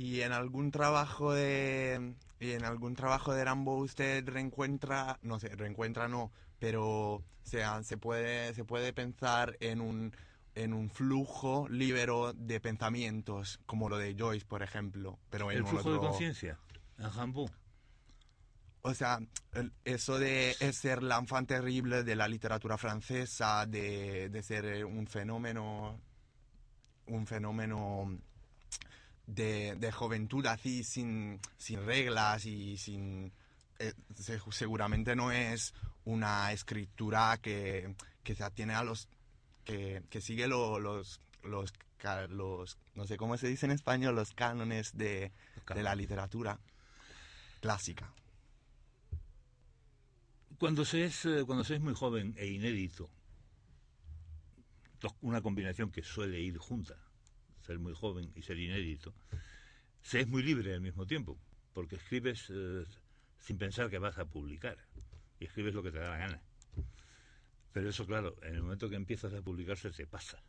¿Y 0.00 0.22
en 0.22 0.32
algún 0.32 0.70
trabajo 0.70 1.34
de 1.34 2.14
y 2.38 2.52
en 2.52 2.64
algún 2.64 2.94
trabajo 2.94 3.34
de 3.34 3.44
Rambo 3.44 3.76
usted 3.76 4.26
reencuentra, 4.26 5.18
no 5.20 5.38
sé, 5.38 5.50
reencuentra 5.50 6.08
no, 6.08 6.32
pero 6.58 7.22
sea, 7.42 7.82
se 7.82 7.98
puede 7.98 8.54
se 8.54 8.64
puede 8.64 8.94
pensar 8.94 9.58
en 9.60 9.82
un 9.82 10.16
en 10.54 10.72
un 10.72 10.88
flujo 10.88 11.68
libero 11.68 12.32
de 12.32 12.60
pensamientos 12.60 13.60
como 13.66 13.90
lo 13.90 13.98
de 13.98 14.16
Joyce, 14.18 14.46
por 14.46 14.62
ejemplo, 14.62 15.18
pero 15.28 15.50
en 15.50 15.58
el 15.58 15.66
flujo 15.66 15.92
de 15.92 15.98
conciencia 15.98 16.58
en 16.98 17.12
Rambo. 17.12 17.50
O 18.80 18.94
sea, 18.94 19.18
eso 19.84 20.18
de 20.18 20.54
ser 20.72 21.02
la 21.02 21.18
enfant 21.18 21.46
terrible 21.46 22.04
de 22.04 22.16
la 22.16 22.26
literatura 22.26 22.78
francesa, 22.78 23.66
de, 23.66 24.40
ser 24.42 24.86
un 24.86 25.06
fenómeno, 25.06 26.00
un 27.04 27.26
fenómeno 27.26 28.18
de, 29.34 29.92
juventud 29.92 30.44
así, 30.46 30.84
sin, 30.84 31.40
sin 31.56 31.84
reglas 31.84 32.44
y 32.46 32.76
sin... 32.76 33.32
Eh, 33.78 33.94
seguramente 34.50 35.16
no 35.16 35.32
es 35.32 35.72
una 36.04 36.52
escritura 36.52 37.38
que, 37.40 37.94
que 38.22 38.34
se 38.34 38.44
atiene 38.44 38.74
a 38.74 38.84
los... 38.84 39.08
que, 39.64 40.02
que 40.10 40.20
sigue 40.20 40.46
los, 40.48 40.80
los, 40.80 41.20
los, 41.42 41.72
no 42.94 43.06
sé 43.06 43.16
cómo 43.16 43.36
se 43.36 43.48
dice 43.48 43.66
en 43.66 43.72
español, 43.72 44.14
los 44.14 44.32
cánones 44.32 44.96
de, 44.96 45.32
de 45.74 45.82
la 45.82 45.94
literatura 45.94 46.58
clásica. 47.60 48.12
Cuando 50.58 50.84
se 50.84 51.04
es, 51.04 51.24
eh, 51.24 51.44
cuando 51.46 51.64
se 51.64 51.76
es 51.76 51.80
muy 51.80 51.94
joven 51.94 52.34
e 52.36 52.46
inédito, 52.46 53.08
una 55.22 55.40
combinación 55.40 55.90
que 55.90 56.02
suele 56.02 56.40
ir 56.40 56.58
junta, 56.58 56.96
ser 57.70 57.78
muy 57.78 57.94
joven 57.94 58.32
y 58.34 58.42
ser 58.42 58.58
inédito, 58.58 59.14
se 60.02 60.20
es 60.20 60.26
muy 60.26 60.42
libre 60.42 60.74
al 60.74 60.80
mismo 60.80 61.06
tiempo, 61.06 61.38
porque 61.72 61.94
escribes 61.96 62.50
eh, 62.50 62.84
sin 63.38 63.58
pensar 63.58 63.88
que 63.88 63.98
vas 63.98 64.18
a 64.18 64.24
publicar 64.24 64.76
y 65.38 65.44
escribes 65.44 65.72
lo 65.72 65.82
que 65.84 65.92
te 65.92 66.00
da 66.00 66.10
la 66.10 66.18
gana. 66.18 66.42
Pero 67.72 67.88
eso, 67.88 68.04
claro, 68.06 68.34
en 68.42 68.56
el 68.56 68.62
momento 68.62 68.90
que 68.90 68.96
empiezas 68.96 69.32
a 69.34 69.42
publicarse 69.42 69.92
te 69.92 70.04
pasa. 70.04 70.42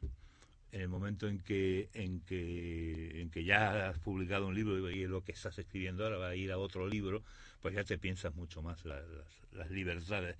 En 0.71 0.81
el 0.81 0.87
momento 0.87 1.27
en 1.27 1.39
que, 1.39 1.89
en 1.93 2.21
que, 2.21 3.21
en 3.21 3.29
que 3.29 3.43
ya 3.43 3.89
has 3.89 3.99
publicado 3.99 4.47
un 4.47 4.55
libro 4.55 4.89
y 4.89 5.05
lo 5.05 5.23
que 5.23 5.33
estás 5.33 5.59
escribiendo 5.59 6.03
ahora 6.03 6.17
va 6.17 6.29
a 6.29 6.35
ir 6.35 6.51
a 6.51 6.57
otro 6.57 6.87
libro, 6.87 7.23
pues 7.61 7.75
ya 7.75 7.83
te 7.83 7.99
piensas 7.99 8.33
mucho 8.33 8.63
más 8.63 8.83
las, 8.85 9.03
las, 9.51 9.69
libertades, 9.69 10.37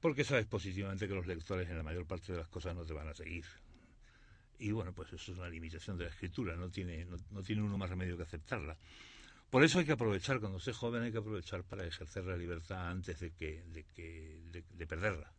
porque 0.00 0.22
sabes 0.22 0.46
positivamente 0.46 1.08
que 1.08 1.14
los 1.14 1.26
lectores 1.26 1.68
en 1.68 1.76
la 1.76 1.82
mayor 1.82 2.06
parte 2.06 2.32
de 2.32 2.38
las 2.38 2.48
cosas 2.48 2.76
no 2.76 2.84
te 2.84 2.92
van 2.92 3.08
a 3.08 3.14
seguir. 3.14 3.46
Y 4.58 4.70
bueno, 4.72 4.92
pues 4.92 5.12
eso 5.12 5.32
es 5.32 5.38
una 5.38 5.48
limitación 5.48 5.98
de 5.98 6.04
la 6.04 6.10
escritura, 6.10 6.56
no 6.56 6.70
tiene, 6.70 7.04
no, 7.04 7.42
tiene 7.42 7.62
uno 7.62 7.76
más 7.76 7.90
remedio 7.90 8.16
que 8.16 8.22
aceptarla. 8.22 8.76
Por 9.50 9.62
eso 9.64 9.78
hay 9.78 9.84
que 9.84 9.92
aprovechar, 9.92 10.40
cuando 10.40 10.58
se 10.58 10.72
joven 10.72 11.02
hay 11.02 11.12
que 11.12 11.18
aprovechar 11.18 11.64
para 11.64 11.86
ejercer 11.86 12.24
la 12.24 12.36
libertad 12.36 12.88
antes 12.88 13.20
de, 13.20 13.32
que, 13.32 13.62
de, 13.68 13.84
que, 13.94 14.40
de, 14.50 14.86
perderla. 14.86 15.32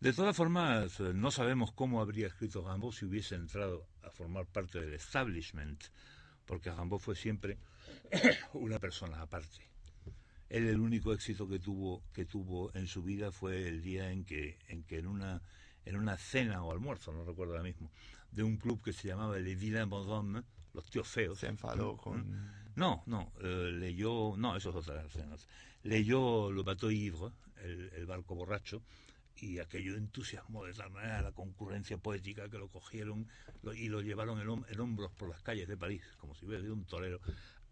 De 0.00 0.12
todas 0.12 0.36
formas, 0.36 1.00
no 1.00 1.30
sabemos 1.30 1.72
cómo 1.72 2.00
habría 2.00 2.26
escrito 2.26 2.62
Rambo 2.62 2.92
si 2.92 3.04
hubiese 3.04 3.34
entrado 3.34 3.86
a 4.02 4.10
formar 4.10 4.46
parte 4.46 4.80
del 4.80 4.94
establishment, 4.94 5.84
porque 6.46 6.70
Rambo 6.70 6.98
fue 6.98 7.16
siempre 7.16 7.58
una 8.52 8.78
persona 8.78 9.20
aparte. 9.20 9.68
Él 10.48 10.66
el 10.66 10.80
único 10.80 11.12
éxito 11.12 11.46
que 11.48 11.58
tuvo 11.58 12.02
que 12.12 12.24
tuvo 12.24 12.74
en 12.74 12.86
su 12.86 13.02
vida 13.02 13.30
fue 13.30 13.68
el 13.68 13.82
día 13.82 14.10
en 14.10 14.24
que 14.24 14.58
en 14.68 14.82
que 14.82 14.98
en 14.98 15.06
una 15.06 15.42
en 15.88 15.96
una 15.96 16.16
cena 16.16 16.62
o 16.62 16.72
almuerzo, 16.72 17.12
no 17.12 17.24
recuerdo 17.24 17.54
ahora 17.54 17.64
mismo, 17.64 17.90
de 18.30 18.42
un 18.42 18.56
club 18.58 18.82
que 18.82 18.92
se 18.92 19.08
llamaba 19.08 19.38
Les 19.38 19.58
Vilains 19.58 19.88
Bonhommes, 19.88 20.44
los 20.74 20.84
tíos 20.90 21.08
feos. 21.08 21.38
Se 21.38 21.46
enfadó 21.46 21.96
con 21.96 22.52
No, 22.76 23.02
no, 23.06 23.32
eh, 23.40 23.72
leyó, 23.72 24.34
no, 24.36 24.56
eso 24.56 24.70
es 24.70 24.76
otra 24.76 25.02
escena. 25.02 25.36
Leyó 25.82 26.52
Le 26.52 26.62
Bateau 26.62 26.90
Ivre, 26.90 27.32
el, 27.62 27.90
el 27.94 28.06
barco 28.06 28.34
borracho, 28.34 28.82
y 29.40 29.58
aquello 29.60 29.96
entusiasmó 29.96 30.64
de 30.64 30.74
tal 30.74 30.90
manera 30.90 31.22
la 31.22 31.32
concurrencia 31.32 31.96
poética 31.96 32.48
que 32.48 32.58
lo 32.58 32.68
cogieron 32.68 33.28
y 33.74 33.88
lo 33.88 34.00
llevaron 34.00 34.40
en, 34.40 34.80
hombros 34.80 35.12
por 35.12 35.28
las 35.28 35.40
calles 35.42 35.68
de 35.68 35.76
París, 35.76 36.02
como 36.18 36.34
si 36.34 36.46
hubiera 36.46 36.62
sido 36.62 36.74
un 36.74 36.84
torero, 36.84 37.20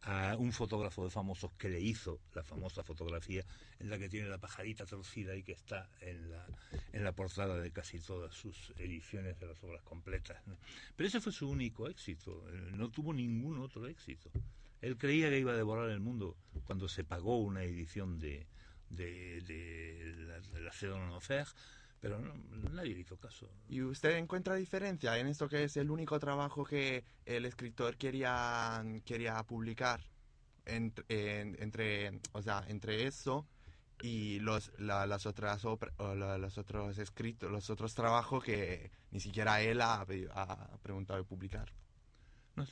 a 0.02 0.36
un 0.36 0.52
fotógrafo 0.52 1.04
de 1.04 1.10
famosos 1.10 1.52
que 1.58 1.68
le 1.68 1.80
hizo 1.80 2.20
la 2.34 2.42
famosa 2.42 2.84
fotografía 2.84 3.44
en 3.80 3.90
la 3.90 3.98
que 3.98 4.08
tiene 4.08 4.28
la 4.28 4.38
pajarita 4.38 4.86
torcida 4.86 5.34
y 5.34 5.42
que 5.42 5.52
está 5.52 5.88
en 6.00 6.30
la, 6.30 6.46
en 6.92 7.02
la 7.04 7.12
portada 7.12 7.58
de 7.58 7.70
casi 7.72 7.98
todas 7.98 8.34
sus 8.34 8.72
ediciones 8.78 9.38
de 9.40 9.46
las 9.46 9.62
obras 9.64 9.82
completas. 9.82 10.40
Pero 10.94 11.08
ese 11.08 11.20
fue 11.20 11.32
su 11.32 11.48
único 11.48 11.88
éxito, 11.88 12.44
no 12.72 12.90
tuvo 12.90 13.12
ningún 13.12 13.58
otro 13.58 13.86
éxito. 13.86 14.30
Él 14.80 14.96
creía 14.96 15.30
que 15.30 15.40
iba 15.40 15.52
a 15.52 15.56
devorar 15.56 15.90
el 15.90 16.00
mundo 16.00 16.36
cuando 16.64 16.88
se 16.88 17.02
pagó 17.02 17.38
una 17.38 17.64
edición 17.64 18.18
de, 18.18 18.46
de, 18.90 19.40
de 19.40 20.14
la, 20.26 20.40
de 20.40 20.60
la 20.60 20.72
pero 22.00 22.18
nadie 22.72 22.94
le 22.94 23.00
hizo 23.00 23.16
caso. 23.16 23.48
¿Y 23.68 23.82
usted 23.82 24.16
encuentra 24.16 24.54
diferencia 24.54 25.18
en 25.18 25.26
esto 25.26 25.48
que 25.48 25.64
es 25.64 25.76
el 25.76 25.90
único 25.90 26.18
trabajo 26.18 26.64
que 26.64 27.04
el 27.24 27.44
escritor 27.44 27.96
quería, 27.96 28.84
quería 29.04 29.42
publicar? 29.44 30.00
entre, 30.66 32.20
o 32.32 32.42
sea, 32.42 32.64
entre 32.68 33.06
eso 33.06 33.46
y 34.02 34.40
los, 34.40 34.72
las 34.78 35.26
otras 35.26 35.64
los 35.64 36.58
otros 36.58 36.98
escritos, 36.98 37.50
los 37.50 37.70
otros 37.70 37.94
trabajos 37.94 38.44
que 38.44 38.90
ni 39.10 39.20
siquiera 39.20 39.60
él 39.62 39.80
ha, 39.80 40.00
ha 40.34 40.78
preguntado 40.82 41.18
de 41.18 41.24
publicar. 41.24 41.72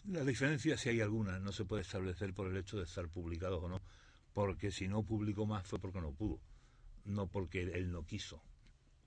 la 0.05 0.25
diferencia, 0.25 0.77
si 0.77 0.91
hay 0.91 1.01
alguna, 1.01 1.39
no 1.39 1.53
se 1.53 1.65
puede 1.65 1.83
establecer 1.83 2.35
por 2.35 2.49
el 2.49 2.57
hecho 2.57 2.77
de 2.77 2.85
estar 2.85 3.09
publicado 3.09 3.63
o 3.63 3.69
no, 3.69 3.81
porque 4.33 4.71
si 4.71 4.89
no 4.89 5.03
publicó 5.03 5.47
más 5.47 5.67
fue 5.67 5.79
porque 5.79 6.01
no 6.01 6.13
pudo, 6.13 6.41
no 7.05 7.29
porque 7.29 7.63
él 7.63 7.91
no 7.91 8.05
quiso 8.05 8.43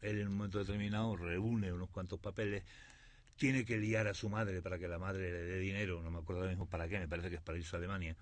él 0.02 0.20
en 0.20 0.28
un 0.28 0.36
momento 0.36 0.60
determinado 0.60 1.16
reúne 1.16 1.72
unos 1.72 1.90
cuantos 1.90 2.20
papeles, 2.20 2.64
tiene 3.36 3.66
que 3.66 3.78
liar 3.78 4.08
a 4.08 4.14
su 4.14 4.30
madre 4.30 4.62
para 4.62 4.80
que 4.80 4.88
la 4.88 4.98
madre 4.98 5.32
le 5.32 5.44
dé 5.44 5.60
dinero, 5.60 6.02
no 6.02 6.12
me 6.12 6.20
acuerdo 6.20 6.42
ahora 6.42 6.52
mismo 6.52 6.68
para 6.68 6.88
qué, 6.88 7.00
me 7.00 7.08
parece 7.08 7.30
que 7.30 7.36
es 7.36 7.42
para 7.42 7.58
irse 7.58 7.76
a 7.76 7.80
Alemania, 7.80 8.16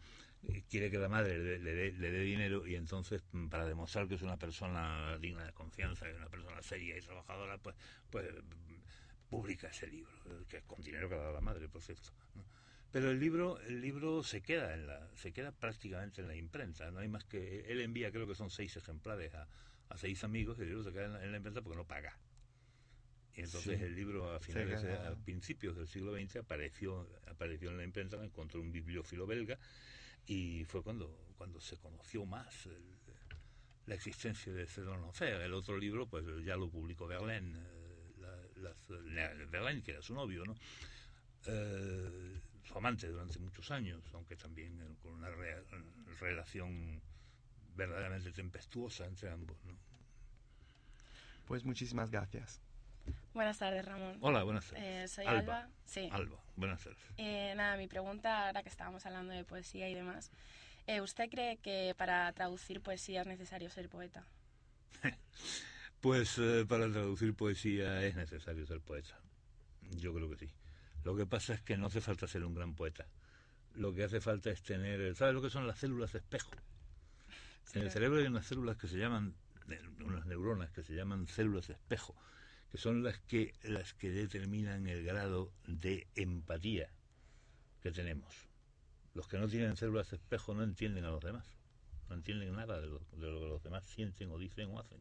eh, 0.43 0.63
quiere 0.69 0.91
que 0.91 0.97
la 0.97 1.09
madre 1.09 1.37
le, 1.37 1.73
dé, 1.73 1.91
le 1.93 2.11
dé 2.11 2.19
dinero 2.19 2.67
y 2.67 2.75
entonces 2.75 3.23
mm, 3.31 3.47
para 3.47 3.65
demostrar 3.65 4.07
que 4.07 4.15
es 4.15 4.21
una 4.21 4.37
persona 4.37 5.17
digna 5.17 5.45
de 5.45 5.53
confianza, 5.53 6.09
y 6.09 6.13
una 6.13 6.27
persona 6.27 6.61
seria 6.61 6.97
y 6.97 7.01
trabajadora, 7.01 7.57
pues, 7.57 7.75
pues 8.09 8.25
mm, 8.31 9.29
publica 9.29 9.69
ese 9.69 9.87
libro, 9.87 10.11
que 10.47 10.57
es 10.57 10.63
con 10.63 10.81
dinero 10.81 11.09
que 11.09 11.15
le 11.15 11.21
da 11.21 11.31
la 11.31 11.41
madre, 11.41 11.67
por 11.69 11.81
cierto. 11.81 12.09
Pero 12.91 13.09
el 13.09 13.19
libro, 13.19 13.59
el 13.61 13.81
libro 13.81 14.23
se 14.23 14.41
queda 14.41 14.73
en 14.73 14.87
la, 14.87 15.09
se 15.15 15.33
queda 15.33 15.51
prácticamente 15.51 16.21
en 16.21 16.27
la 16.27 16.35
imprenta, 16.35 16.91
no 16.91 16.99
hay 16.99 17.07
más 17.07 17.25
que 17.25 17.65
él 17.67 17.81
envía, 17.81 18.11
creo 18.11 18.27
que 18.27 18.35
son 18.35 18.49
seis 18.49 18.75
ejemplares 18.77 19.33
a, 19.33 19.47
a 19.89 19.97
seis 19.97 20.23
amigos 20.23 20.59
el 20.59 20.67
libro 20.67 20.83
se 20.83 20.91
queda 20.91 21.23
en 21.23 21.31
la, 21.31 21.37
imprenta 21.37 21.61
porque 21.61 21.77
no 21.77 21.85
paga. 21.85 22.17
Y 23.35 23.41
entonces 23.41 23.81
el 23.81 23.95
libro 23.95 24.33
a 24.33 24.39
finales, 24.39 24.83
a 24.83 25.15
principios 25.25 25.75
del 25.75 25.87
siglo 25.87 26.15
XX 26.15 26.37
apareció, 26.37 27.09
apareció 27.27 27.69
en 27.69 27.77
la 27.77 27.83
imprenta, 27.83 28.23
encontró 28.23 28.61
un 28.61 28.71
bibliófilo 28.71 29.27
belga 29.27 29.59
y 30.25 30.63
fue 30.65 30.81
cuando, 30.81 31.33
cuando 31.37 31.59
se 31.59 31.77
conoció 31.77 32.25
más 32.25 32.69
la 33.85 33.95
existencia 33.95 34.51
de 34.53 34.65
Cédron 34.65 35.03
Enfer. 35.03 35.41
El 35.41 35.53
otro 35.53 35.77
libro, 35.77 36.07
pues 36.07 36.25
ya 36.43 36.55
lo 36.55 36.69
publicó 36.69 37.07
Verlaine, 37.07 37.57
eh, 37.57 38.51
las, 38.55 39.83
que 39.83 39.91
era 39.91 40.01
su 40.01 40.13
novio, 40.13 40.43
¿no? 40.45 40.55
Eh, 41.47 42.39
su 42.63 42.77
amante 42.77 43.07
durante 43.07 43.37
muchos 43.39 43.69
años, 43.69 44.01
aunque 44.13 44.35
también 44.35 44.97
con 45.01 45.13
una 45.13 45.29
relación 46.19 47.01
verdaderamente 47.75 48.31
tempestuosa 48.31 49.05
entre 49.05 49.29
ambos, 49.29 49.57
¿no? 49.65 49.77
Pues 51.45 51.63
muchísimas 51.63 52.09
gracias. 52.09 52.61
Buenas 53.33 53.59
tardes, 53.59 53.85
Ramón. 53.85 54.17
Hola, 54.21 54.43
buenas 54.43 54.65
tardes. 54.65 54.83
Eh, 54.83 55.07
soy 55.07 55.25
Alba. 55.25 55.69
Sí. 55.85 56.09
Alba, 56.11 56.37
buenas 56.55 56.83
tardes. 56.83 56.99
Eh, 57.17 57.53
nada, 57.55 57.77
mi 57.77 57.87
pregunta, 57.87 58.47
ahora 58.47 58.63
que 58.63 58.69
estábamos 58.69 59.05
hablando 59.05 59.33
de 59.33 59.43
poesía 59.43 59.89
y 59.89 59.93
demás, 59.93 60.31
eh, 60.87 61.01
¿usted 61.01 61.29
cree 61.29 61.57
que 61.57 61.93
para 61.97 62.31
traducir 62.33 62.81
poesía 62.81 63.21
es 63.21 63.27
necesario 63.27 63.69
ser 63.69 63.89
poeta? 63.89 64.23
pues 66.01 66.39
para 66.67 66.89
traducir 66.89 67.35
poesía 67.35 68.03
es 68.03 68.15
necesario 68.15 68.65
ser 68.65 68.79
poeta. 68.81 69.19
Yo 69.91 70.13
creo 70.13 70.29
que 70.29 70.37
sí. 70.37 70.51
Lo 71.03 71.15
que 71.15 71.27
pasa 71.27 71.53
es 71.53 71.61
que 71.61 71.77
no 71.77 71.87
hace 71.87 72.01
falta 72.01 72.27
ser 72.27 72.43
un 72.43 72.55
gran 72.55 72.73
poeta. 72.73 73.05
Lo 73.75 73.93
que 73.93 74.03
hace 74.03 74.21
falta 74.21 74.49
es 74.49 74.63
tener... 74.63 75.15
¿Sabes 75.15 75.35
lo 75.35 75.41
que 75.41 75.49
son 75.51 75.67
las 75.67 75.77
células 75.77 76.13
de 76.13 76.19
espejo? 76.19 76.49
En 77.73 77.81
el 77.81 77.91
cerebro 77.91 78.19
hay 78.19 78.27
unas 78.27 78.45
células 78.45 78.77
que 78.77 78.87
se 78.87 78.97
llaman, 78.97 79.35
unas 80.05 80.25
neuronas 80.25 80.71
que 80.71 80.83
se 80.83 80.93
llaman 80.93 81.27
células 81.27 81.67
de 81.67 81.73
espejo, 81.73 82.15
que 82.71 82.77
son 82.77 83.03
las 83.03 83.19
que, 83.21 83.53
las 83.63 83.93
que 83.93 84.11
determinan 84.11 84.87
el 84.87 85.03
grado 85.03 85.51
de 85.67 86.07
empatía 86.15 86.89
que 87.81 87.91
tenemos. 87.91 88.33
Los 89.13 89.27
que 89.27 89.37
no 89.37 89.47
tienen 89.47 89.77
células 89.77 90.09
de 90.09 90.17
espejo 90.17 90.53
no 90.53 90.63
entienden 90.63 91.05
a 91.05 91.09
los 91.09 91.23
demás, 91.23 91.57
no 92.09 92.15
entienden 92.15 92.53
nada 92.53 92.79
de 92.79 92.87
lo, 92.87 92.99
que 92.99 93.17
los 93.17 93.63
demás 93.63 93.85
sienten 93.85 94.29
o 94.31 94.37
dicen 94.37 94.69
o 94.71 94.79
hacen. 94.79 94.99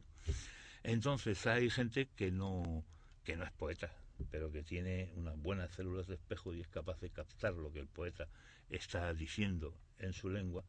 Entonces 0.83 1.47
hay 1.47 1.71
gente 1.71 2.09
que 2.17 2.31
no, 2.31 2.85
que 3.25 3.37
no 3.37 3.45
es 3.45 3.53
poeta, 3.53 3.91
pero 4.31 4.53
que 4.53 4.63
tiene 4.63 5.13
unas 5.17 5.37
buenas 5.37 5.73
células 5.73 6.07
de 6.07 6.15
espejo 6.15 6.55
y 6.55 6.61
es 6.61 6.69
capaz 6.69 7.01
de 7.01 7.11
captar 7.11 7.55
lo 7.55 7.73
que 7.73 7.81
el 7.81 7.89
poeta 7.89 8.29
está 8.69 9.13
diciendo 9.15 9.77
en 9.99 10.13
su 10.13 10.29
lengua 10.29 10.65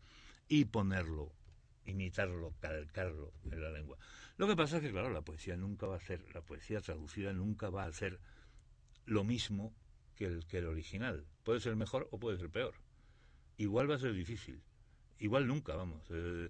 y 0.47 0.65
ponerlo 0.65 1.31
imitarlo, 1.85 2.53
calcarlo 2.59 3.33
en 3.51 3.61
la 3.61 3.71
lengua. 3.71 3.97
Lo 4.37 4.47
que 4.47 4.55
pasa 4.55 4.77
es 4.77 4.83
que, 4.83 4.91
claro, 4.91 5.09
la 5.09 5.21
poesía 5.21 5.55
nunca 5.55 5.87
va 5.87 5.95
a 5.97 5.99
ser, 5.99 6.23
la 6.33 6.41
poesía 6.41 6.81
traducida 6.81 7.33
nunca 7.33 7.69
va 7.69 7.85
a 7.85 7.91
ser 7.91 8.19
lo 9.05 9.23
mismo 9.23 9.73
que 10.15 10.25
el, 10.25 10.45
que 10.45 10.57
el 10.57 10.65
original. 10.65 11.25
Puede 11.43 11.59
ser 11.59 11.75
mejor 11.75 12.07
o 12.11 12.19
puede 12.19 12.37
ser 12.37 12.49
peor. 12.49 12.75
Igual 13.57 13.89
va 13.89 13.95
a 13.95 13.99
ser 13.99 14.13
difícil. 14.13 14.61
Igual 15.19 15.47
nunca, 15.47 15.75
vamos. 15.75 16.03
Eh, 16.09 16.49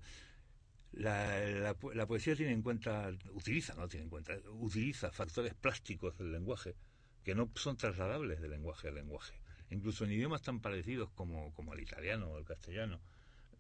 la, 0.94 1.76
poesía 2.08 2.36
tiene 2.36 2.54
en 2.54 2.62
cuenta, 2.62 3.12
utiliza, 3.34 3.76
no 3.76 3.88
tiene 3.88 4.06
en 4.06 4.10
cuenta, 4.10 4.34
utiliza 4.50 5.12
factores 5.12 5.54
plásticos 5.54 6.18
del 6.18 6.32
lenguaje 6.32 6.76
que 7.24 7.36
no 7.36 7.52
son 7.56 7.76
trasladables 7.76 8.40
de 8.40 8.48
lenguaje 8.48 8.88
a 8.88 8.92
lenguaje. 8.92 9.40
Incluso 9.72 10.06
en 10.06 10.14
idiomas 10.14 10.42
tan 10.42 10.62
parecidos 10.62 11.10
como 11.12 11.74
el 11.74 11.80
italiano 11.80 12.28
o 12.30 12.38
el 12.38 12.46
castellano 12.46 13.02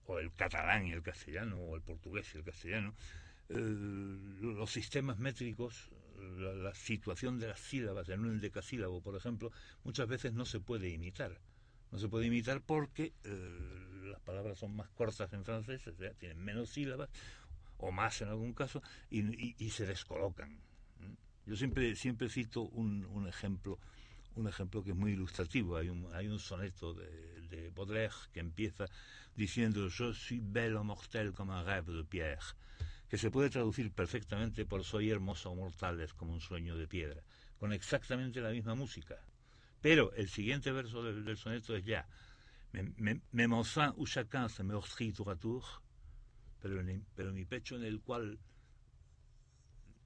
o 0.08 0.20
el 0.20 0.34
catalán 0.34 0.88
y 0.88 0.92
el 0.92 1.02
castellano, 1.02 1.58
o 1.58 1.76
el 1.76 1.82
portugués 1.82 2.34
y 2.34 2.38
el 2.38 2.44
castellano, 2.44 2.94
eh, 3.50 3.56
los 3.58 4.72
sistemas 4.72 5.18
métricos, 5.20 5.90
la, 6.38 6.74
situación 6.74 7.40
de 7.40 7.48
las 7.48 7.60
sílabas 7.60 8.10
en 8.10 8.22
un 8.22 8.40
decasílabo, 8.40 9.02
por 9.02 9.16
ejemplo, 9.16 9.52
muchas 9.84 10.08
veces 10.08 10.34
no 10.34 10.46
se 10.46 10.60
puede 10.60 10.90
imitar. 10.90 11.40
No 11.92 12.00
se 12.00 12.08
puede 12.08 12.26
imitar 12.26 12.62
porque 12.62 13.14
eh, 13.24 14.10
las 14.10 14.20
palabras 14.22 14.58
son 14.58 14.76
más 14.76 14.90
cortas 14.90 15.32
en 15.34 15.46
francés, 15.46 15.88
o 15.88 15.96
sea, 15.96 16.14
tienen 16.14 16.44
menos 16.44 16.70
sílabas, 16.70 17.10
o 17.78 17.92
más 17.92 18.22
en 18.22 18.30
algún 18.30 18.54
caso, 18.54 18.82
y, 19.10 19.70
se 19.70 19.86
descolocan. 19.86 20.60
Yo 21.46 21.56
siempre, 21.56 21.96
siempre 21.96 22.28
cito 22.30 22.62
un 22.64 23.28
ejemplo 23.28 23.80
un 24.36 24.48
ejemplo 24.48 24.84
que 24.84 24.92
es 24.92 24.96
muy 24.96 25.12
ilustrativo. 25.12 25.78
Hay 25.78 25.90
un, 25.90 26.08
hay 26.14 26.28
un 26.28 26.40
soneto 26.40 26.94
de, 26.94 27.08
de 27.50 27.70
Baudelaire 27.70 28.16
que 28.34 28.40
empieza 28.40 28.86
diciendo 29.36 29.90
Je 29.90 30.14
suis 30.14 30.42
belle 30.42 30.76
o 30.76 30.84
mortel 30.84 31.34
como 31.34 31.54
un 31.54 31.66
rêve 31.66 31.92
de 31.92 32.04
pierre, 32.04 32.56
que 33.10 33.18
se 33.18 33.32
puede 33.32 33.50
traducir 33.50 33.92
perfectamente 33.92 34.66
por 34.66 34.84
Soy 34.84 35.10
hermoso 35.10 35.52
o 35.52 35.56
mortales 35.56 36.14
como 36.14 36.34
un 36.34 36.42
sueño 36.42 36.78
de 36.78 36.88
piedra, 36.88 37.22
con 37.60 37.74
exactamente 37.74 38.42
la 38.42 38.52
misma 38.52 38.76
música. 38.76 39.18
Pero 39.82 40.14
el 40.14 40.30
siguiente 40.30 40.72
verso 40.72 41.04
del, 41.04 41.38
soneto 41.38 41.76
es 41.76 41.86
ya 41.86 42.08
Même 43.32 43.54
enfin 43.54 43.94
où 43.96 44.06
chacun 44.06 44.50
se 44.50 44.62
meurtrit 44.62 45.14
tour 45.14 45.30
à 45.30 45.36
tour, 45.38 45.82
pero, 46.62 46.84
pero 47.16 47.32
mi 47.32 47.46
pecho 47.46 47.78
en 47.78 47.84
el 47.84 48.02
cual 48.02 48.38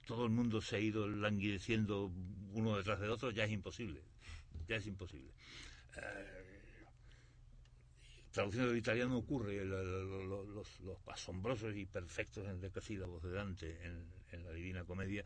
todo 0.06 0.26
el 0.26 0.32
mundo 0.32 0.62
se 0.62 0.78
ha 0.78 0.80
ido 0.80 1.08
languideciendo 1.08 2.12
uno 2.54 2.78
detrás 2.78 3.00
de 3.00 3.10
otro, 3.10 3.32
ya 3.32 3.44
es 3.46 3.52
imposible. 3.52 4.02
Ya 4.68 4.78
es 4.78 4.88
imposible. 4.88 5.32
Eh, 5.98 6.40
traduciendo 8.32 8.70
del 8.70 8.78
italiano 8.78 9.18
ocurre 9.18 9.66
los, 9.66 10.68
asombrosos 11.08 11.76
y 11.76 11.86
perfectos 11.86 12.48
endecasílabos 12.48 13.24
de 13.24 13.32
Dante 13.32 13.80
en, 13.84 14.44
la 14.44 14.52
Divina 14.52 14.84
Comedia 14.84 15.26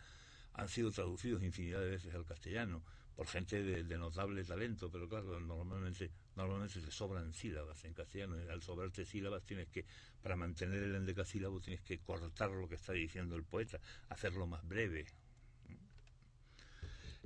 han 0.54 0.70
sido 0.70 0.92
traducidos 0.92 1.44
infinidad 1.44 1.82
de 1.82 1.90
veces 1.90 2.14
al 2.14 2.26
castellano 2.26 2.84
por 3.16 3.28
gente 3.28 3.62
de, 3.62 3.98
notable 3.98 4.44
talento, 4.44 4.90
pero 4.90 5.08
claro, 5.08 5.40
normalmente, 5.40 6.10
normalmente 6.36 6.82
se 6.82 6.92
sobran 6.92 7.34
sílabas 7.34 7.84
en 7.86 7.94
castellano. 7.94 8.36
Al 8.50 8.62
sobrarte 8.62 9.06
sílabas 9.06 9.44
tienes 9.44 9.68
que, 9.70 9.86
para 10.22 10.36
mantener 10.36 10.84
el 10.84 10.96
endecasílabo, 10.96 11.60
tienes 11.60 11.82
que 11.82 12.00
cortar 12.00 12.52
lo 12.52 12.68
que 12.68 12.76
está 12.76 12.94
diciendo 12.94 13.36
el 13.36 13.44
poeta, 13.44 13.80
hacerlo 14.10 14.48
más 14.48 14.68
breve, 14.68 15.06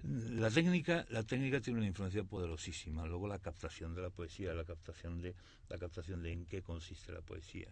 la 0.04 0.50
técnica, 0.52 1.06
la 1.10 1.23
técnica 1.23 1.60
tiene 1.60 1.80
una 1.80 1.88
influencia 1.88 2.23
poderosísima. 2.23 3.06
Luego 3.08 3.28
la 3.28 3.39
captación 3.39 3.95
de 3.95 4.02
la 4.02 4.10
poesía, 4.10 4.54
la 4.54 4.63
captación 4.63 5.19
de, 5.21 5.36
la 5.69 5.78
captación 5.78 6.21
de 6.21 6.32
en 6.32 6.45
qué 6.45 6.62
consiste 6.62 7.12
la 7.12 7.21
poesía. 7.21 7.67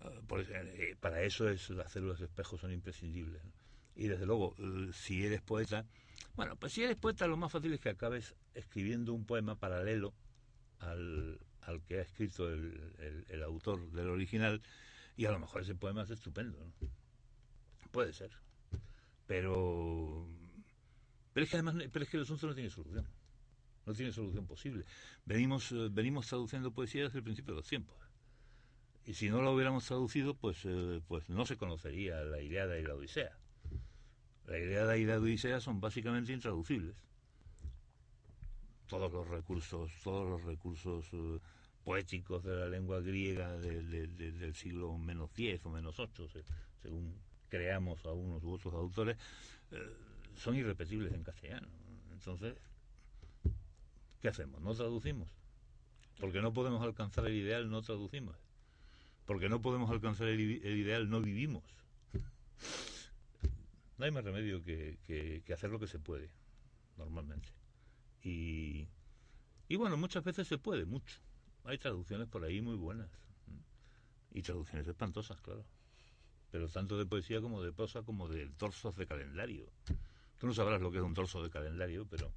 Ah, 0.00 0.10
eh, 0.30 0.96
para 1.00 1.22
eso 1.22 1.48
es, 1.48 1.70
las 1.70 1.92
células 1.92 2.18
de 2.20 2.26
espejo 2.26 2.56
son 2.56 2.72
imprescindibles. 2.72 3.42
Y 3.96 4.06
desde 4.06 4.26
luego, 4.26 4.54
eh, 4.58 4.90
si 4.92 5.24
eres 5.24 5.42
poeta, 5.42 5.84
bueno, 6.36 6.56
pues 6.56 6.72
si 6.72 6.82
eres 6.82 6.96
poeta 6.96 7.26
lo 7.26 7.36
más 7.36 7.52
fácil 7.52 7.72
es 7.72 7.80
que 7.80 7.90
acabes 7.90 8.34
escribiendo 8.54 9.12
un 9.12 9.24
poema 9.24 9.58
paralelo 9.58 10.14
al, 10.80 11.40
al 11.62 11.82
que 11.82 11.98
ha 11.98 12.02
escrito 12.02 12.52
el, 12.52 13.26
el, 13.28 13.42
autor 13.42 13.90
del 13.92 14.08
original 14.08 14.62
y 15.16 15.26
a 15.26 15.30
lo 15.30 15.38
mejor 15.38 15.62
ese 15.62 15.74
poema 15.74 16.02
es 16.02 16.10
estupendo. 16.10 16.58
Puede 17.90 18.12
ser. 18.12 18.30
Pero 19.26 20.26
pero 21.34 21.44
es 21.44 21.50
que 21.50 21.56
además, 21.56 21.74
pero 21.92 22.04
es 22.04 22.10
que 22.10 22.16
el 22.16 22.22
asunto 22.22 22.46
no 22.46 22.54
tiene 22.54 22.70
solución. 22.70 23.06
No 23.86 23.92
tiene 23.92 24.12
solución 24.12 24.46
posible. 24.46 24.84
Venimos, 25.26 25.72
eh, 25.72 25.88
venimos 25.90 26.28
traduciendo 26.28 26.70
poesía 26.70 27.02
desde 27.02 27.18
el 27.18 27.24
principio 27.24 27.54
de 27.54 27.60
los 27.60 27.68
tiempos. 27.68 27.96
Y 29.04 29.14
si 29.14 29.28
no 29.28 29.42
lo 29.42 29.52
hubiéramos 29.52 29.84
traducido, 29.84 30.34
pues, 30.34 30.64
eh, 30.64 31.02
pues 31.06 31.28
no 31.28 31.44
se 31.44 31.56
conocería 31.58 32.22
la 32.22 32.40
Iliada 32.40 32.78
y 32.78 32.84
la 32.84 32.94
Odisea. 32.94 33.36
La 34.46 34.58
Iliada 34.58 34.96
y 34.96 35.04
la 35.04 35.18
Odisea 35.18 35.60
son 35.60 35.80
básicamente 35.80 36.32
intraducibles. 36.32 36.94
Todos 38.88 39.12
los 39.12 39.26
recursos, 39.28 39.90
todos 40.02 40.28
los 40.28 40.44
recursos 40.44 41.06
eh, 41.12 41.38
poéticos 41.84 42.44
de 42.44 42.56
la 42.56 42.68
lengua 42.68 43.00
griega 43.00 43.56
del 43.56 44.54
siglo 44.54 44.96
menos 44.98 45.32
10 45.34 45.64
o 45.66 45.70
menos 45.70 45.98
8, 45.98 46.28
según 46.82 47.14
creamos 47.48 48.04
a 48.04 48.12
unos 48.12 48.42
u 48.42 48.52
otros 48.52 48.74
autores, 48.74 49.16
son 50.36 50.56
irrepetibles 50.56 51.12
en 51.12 51.22
castellano. 51.22 51.68
Entonces, 52.12 52.54
¿qué 54.20 54.28
hacemos? 54.28 54.60
¿No 54.60 54.74
traducimos? 54.74 55.28
Porque 56.20 56.40
no 56.40 56.52
podemos 56.52 56.82
alcanzar 56.82 57.26
el 57.26 57.34
ideal, 57.34 57.70
no 57.70 57.82
traducimos. 57.82 58.36
Porque 59.26 59.48
no 59.48 59.60
podemos 59.60 59.90
alcanzar 59.90 60.28
el, 60.28 60.40
ideal, 60.40 61.08
no 61.08 61.20
vivimos. 61.20 61.62
No 63.98 64.04
hay 64.04 64.10
más 64.10 64.24
remedio 64.24 64.62
que, 64.62 65.42
hacer 65.52 65.70
lo 65.70 65.78
que 65.78 65.86
se 65.86 65.98
puede, 65.98 66.30
normalmente. 66.96 67.48
Y, 68.22 68.88
y 69.68 69.76
bueno, 69.76 69.96
muchas 69.96 70.24
veces 70.24 70.48
se 70.48 70.58
puede, 70.58 70.84
mucho. 70.84 71.20
Hay 71.64 71.78
traducciones 71.78 72.28
por 72.28 72.44
ahí 72.44 72.60
muy 72.60 72.76
buenas. 72.76 73.08
Y 74.32 74.42
traducciones 74.42 74.86
espantosas, 74.88 75.40
claro. 75.40 75.64
Pero 76.50 76.68
tanto 76.68 76.98
de 76.98 77.06
poesía 77.06 77.40
como 77.40 77.62
de 77.62 77.72
prosa 77.72 78.02
como 78.02 78.28
de 78.28 78.48
torsos 78.56 78.96
de 78.96 79.06
calendario. 79.06 79.66
Tú 80.40 80.46
no 80.46 80.54
sabrás 80.54 80.80
lo 80.80 80.90
que 80.90 80.98
es 80.98 81.04
un 81.04 81.14
torso 81.14 81.42
de 81.42 81.50
calendario, 81.50 82.06
pero 82.06 82.32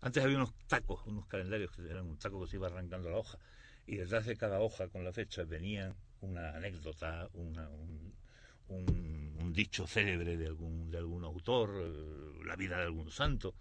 antes 0.00 0.22
había 0.22 0.36
unos 0.36 0.52
tacos, 0.66 1.00
unos 1.06 1.26
calendarios 1.26 1.70
que 1.70 1.82
eran 1.82 2.06
un 2.06 2.18
taco 2.18 2.40
que 2.40 2.48
se 2.48 2.56
iba 2.56 2.66
arrancando 2.66 3.08
la 3.08 3.18
hoja 3.18 3.38
y 3.86 3.96
detrás 3.96 4.26
de 4.26 4.36
cada 4.36 4.60
hoja 4.60 4.88
con 4.88 5.04
la 5.04 5.12
fecha 5.12 5.44
venía 5.44 5.94
una 6.20 6.56
anécdota, 6.56 7.28
una, 7.34 7.68
un, 7.68 8.12
dicho 9.52 9.86
célebre 9.86 10.36
de 10.36 10.46
algún, 10.46 10.90
de 10.90 10.98
algún 10.98 11.24
autor, 11.24 11.70
eh, 11.76 12.44
la 12.44 12.56
vida 12.56 12.78
de 12.78 12.84
algún 12.84 13.10
santo. 13.10 13.54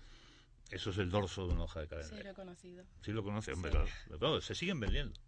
Eso 0.70 0.92
es 0.92 0.98
el 1.00 1.10
dorso 1.10 1.48
de 1.48 1.54
una 1.54 1.64
hoja 1.64 1.82
de 1.82 1.88
calendario. 1.88 2.18
Sí, 2.18 2.24
lo 2.24 2.32
he 2.32 2.34
conocido. 2.34 2.86
Sí, 3.02 3.12
lo 3.12 3.24
conoce, 3.24 3.52
hombre, 3.52 3.72
se 4.42 4.56
siguen 4.56 4.80
vendiendo. 4.80 5.20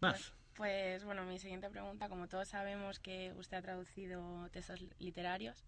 Más. 0.00 0.12
Pues, 0.14 0.32
pues, 0.54 1.04
bueno, 1.04 1.24
mi 1.24 1.40
siguiente 1.40 1.68
pregunta, 1.70 2.08
como 2.08 2.28
todos 2.28 2.46
sabemos 2.48 3.00
que 3.00 3.32
usted 3.36 3.56
ha 3.56 3.62
traducido 3.62 4.48
textos 4.50 4.80
literarios, 4.98 5.64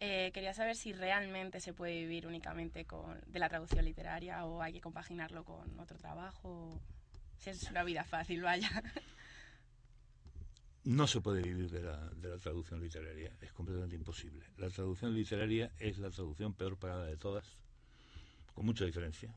Eh, 0.00 0.30
quería 0.32 0.54
saber 0.54 0.76
si 0.76 0.92
realmente 0.92 1.58
se 1.60 1.72
puede 1.72 1.92
vivir 1.98 2.24
únicamente 2.26 2.84
con, 2.84 3.20
de 3.26 3.38
la 3.40 3.48
traducción 3.48 3.84
literaria 3.84 4.44
o 4.44 4.62
hay 4.62 4.72
que 4.72 4.80
compaginarlo 4.80 5.44
con 5.44 5.76
otro 5.80 5.98
trabajo. 5.98 6.80
Si 7.38 7.50
es 7.50 7.64
una 7.64 7.82
vida 7.82 8.04
fácil, 8.04 8.42
vaya. 8.42 8.70
No 10.88 11.06
se 11.06 11.20
puede 11.20 11.42
vivir 11.42 11.70
de 11.70 11.82
la, 11.82 11.98
de 12.16 12.30
la 12.30 12.38
traducción 12.38 12.80
literaria, 12.80 13.30
es 13.42 13.52
completamente 13.52 13.94
imposible. 13.94 14.46
La 14.56 14.70
traducción 14.70 15.14
literaria 15.14 15.70
es 15.78 15.98
la 15.98 16.08
traducción 16.08 16.54
peor 16.54 16.78
pagada 16.78 17.04
de 17.04 17.18
todas, 17.18 17.58
con 18.54 18.64
mucha 18.64 18.86
diferencia. 18.86 19.36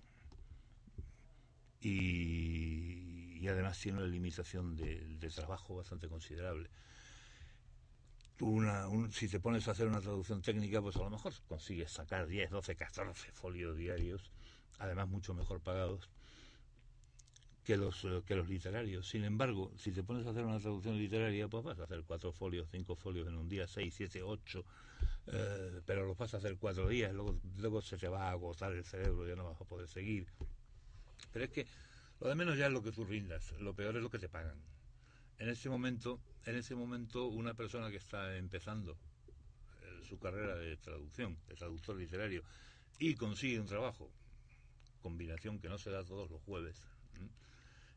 Y, 1.81 3.45
además 3.49 3.77
tiene 3.79 3.97
una 3.97 4.07
limitación 4.07 4.77
de, 4.77 5.17
de 5.17 5.29
trabajo 5.29 5.75
bastante 5.75 6.07
considerable. 6.07 6.69
Una, 8.39 8.87
un, 8.87 9.11
si 9.11 9.27
te 9.27 9.41
pones 9.41 9.67
a 9.67 9.71
hacer 9.71 9.87
una 9.87 9.99
traducción 9.99 10.41
técnica, 10.41 10.81
pues 10.81 10.95
a 10.95 10.99
lo 10.99 11.09
mejor 11.09 11.33
consigues 11.49 11.91
sacar 11.91 12.27
10, 12.27 12.49
12, 12.49 12.77
14 12.77 13.29
folios 13.33 13.75
diarios, 13.75 14.31
además 14.79 15.09
mucho 15.09 15.33
mejor 15.33 15.59
pagados 15.59 16.07
que 17.63 17.77
los, 17.77 18.03
eh, 18.05 18.21
que 18.25 18.35
los 18.35 18.49
literarios. 18.49 19.07
Sin 19.07 19.23
embargo, 19.23 19.71
si 19.77 19.91
te 19.91 20.03
pones 20.03 20.25
a 20.25 20.31
hacer 20.31 20.43
una 20.45 20.59
traducción 20.59 20.97
literaria, 20.97 21.47
pues 21.47 21.63
vas 21.63 21.79
a 21.79 21.83
hacer 21.83 22.03
cuatro 22.05 22.31
folios, 22.31 22.67
cinco 22.71 22.95
folios 22.95 23.27
en 23.27 23.35
un 23.35 23.47
día, 23.47 23.67
seis, 23.67 23.93
siete, 23.95 24.23
ocho, 24.23 24.65
eh, 25.27 25.81
pero 25.85 26.05
los 26.07 26.17
vas 26.17 26.33
a 26.33 26.37
hacer 26.37 26.57
cuatro 26.57 26.87
días, 26.87 27.13
luego, 27.13 27.39
luego 27.57 27.81
se 27.81 27.97
te 27.97 28.07
va 28.07 28.29
a 28.29 28.31
agotar 28.31 28.73
el 28.73 28.83
cerebro, 28.83 29.27
ya 29.27 29.35
no 29.35 29.45
vas 29.45 29.61
a 29.61 29.65
poder 29.65 29.87
seguir. 29.87 30.27
Pero 31.31 31.45
es 31.45 31.51
que 31.51 31.67
lo 32.19 32.27
de 32.27 32.35
menos 32.35 32.57
ya 32.57 32.67
es 32.67 32.73
lo 32.73 32.81
que 32.83 32.91
tú 32.91 33.05
rindas, 33.05 33.53
lo 33.59 33.75
peor 33.75 33.95
es 33.95 34.03
lo 34.03 34.09
que 34.09 34.19
te 34.19 34.29
pagan. 34.29 34.59
En 35.37 35.49
ese 35.49 35.69
momento, 35.69 36.19
en 36.45 36.55
ese 36.55 36.75
momento 36.75 37.27
una 37.27 37.53
persona 37.53 37.89
que 37.89 37.97
está 37.97 38.37
empezando 38.37 38.97
eh, 39.81 40.05
su 40.07 40.19
carrera 40.19 40.55
de 40.55 40.77
traducción, 40.77 41.37
de 41.47 41.55
traductor 41.55 41.95
literario, 41.95 42.43
y 42.99 43.15
consigue 43.15 43.59
un 43.59 43.65
trabajo, 43.65 44.11
combinación 45.01 45.59
que 45.59 45.69
no 45.69 45.79
se 45.79 45.89
da 45.89 46.03
todos 46.03 46.29
los 46.29 46.41
jueves, 46.43 46.79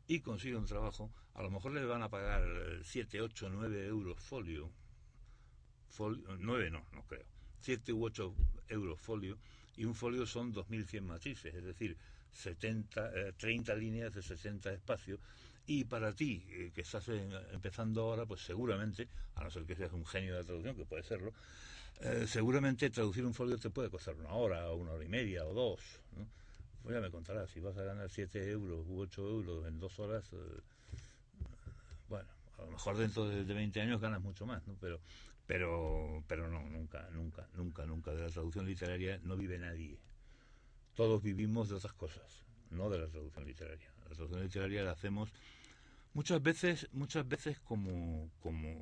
y 0.07 0.19
consigue 0.19 0.55
un 0.55 0.65
trabajo, 0.65 1.11
a 1.33 1.41
lo 1.41 1.49
mejor 1.49 1.73
le 1.73 1.85
van 1.85 2.03
a 2.03 2.09
pagar 2.09 2.43
7, 2.83 3.21
8, 3.21 3.49
9 3.49 3.85
euros 3.87 4.19
folio. 4.19 4.69
folio 5.89 6.37
9 6.37 6.69
no, 6.71 6.85
no 6.93 7.03
creo. 7.03 7.25
7 7.61 7.93
u 7.93 8.05
8 8.05 8.35
euros 8.69 8.99
folio. 8.99 9.37
Y 9.77 9.85
un 9.85 9.95
folio 9.95 10.25
son 10.25 10.53
2.100 10.53 11.01
matices, 11.01 11.53
es 11.53 11.63
decir, 11.63 11.97
70, 12.31 13.11
eh, 13.13 13.33
30 13.37 13.75
líneas 13.75 14.13
de 14.13 14.21
60 14.21 14.71
espacios. 14.71 15.19
Y 15.67 15.83
para 15.85 16.13
ti, 16.13 16.45
eh, 16.49 16.71
que 16.73 16.81
estás 16.81 17.09
en, 17.09 17.33
empezando 17.51 18.03
ahora, 18.03 18.25
pues 18.25 18.41
seguramente, 18.41 19.07
a 19.35 19.43
no 19.43 19.49
ser 19.49 19.65
que 19.65 19.75
seas 19.75 19.91
un 19.91 20.05
genio 20.05 20.33
de 20.33 20.39
la 20.41 20.45
traducción, 20.45 20.75
que 20.75 20.85
puede 20.85 21.03
serlo, 21.03 21.33
eh, 22.01 22.25
seguramente 22.27 22.89
traducir 22.89 23.25
un 23.25 23.33
folio 23.33 23.57
te 23.57 23.69
puede 23.69 23.89
costar 23.89 24.15
una 24.15 24.33
hora, 24.33 24.71
una 24.71 24.91
hora 24.91 25.03
y 25.03 25.09
media, 25.09 25.45
o 25.45 25.53
dos. 25.53 25.81
¿no? 26.15 26.27
Pues 26.85 26.93
ya 26.93 27.01
me 27.01 27.09
contarás, 27.09 27.49
si 27.49 27.59
vas 27.59 27.75
a 27.79 27.83
ganar 27.83 28.11
7 28.11 28.47
euros 28.51 28.85
u 28.87 28.99
8 28.99 29.27
euros 29.27 29.67
en 29.67 29.79
dos 29.79 29.97
horas, 29.97 30.23
eh, 30.33 30.61
bueno, 32.07 32.29
a 32.59 32.61
lo 32.61 32.71
mejor 32.73 32.95
dentro 32.95 33.27
de, 33.27 33.43
de, 33.43 33.53
20 33.55 33.81
años 33.81 33.99
ganas 33.99 34.21
mucho 34.21 34.45
más, 34.45 34.67
¿no? 34.67 34.75
Pero, 34.79 34.99
pero, 35.47 36.23
pero 36.27 36.47
no, 36.47 36.61
nunca, 36.69 37.09
nunca, 37.11 37.47
nunca, 37.55 37.87
nunca. 37.87 38.11
De 38.13 38.21
la 38.21 38.29
traducción 38.29 38.67
literaria 38.67 39.19
no 39.23 39.35
vive 39.35 39.57
nadie. 39.57 39.97
Todos 40.93 41.23
vivimos 41.23 41.69
de 41.69 41.75
otras 41.75 41.93
cosas, 41.93 42.43
no 42.69 42.87
de 42.91 42.99
la 42.99 43.07
traducción 43.07 43.45
literaria. 43.47 43.91
La 44.07 44.13
traducción 44.13 44.43
literaria 44.43 44.83
la 44.83 44.91
hacemos 44.91 45.33
muchas 46.13 46.43
veces, 46.43 46.87
muchas 46.91 47.27
veces 47.27 47.59
como, 47.61 48.29
como, 48.41 48.75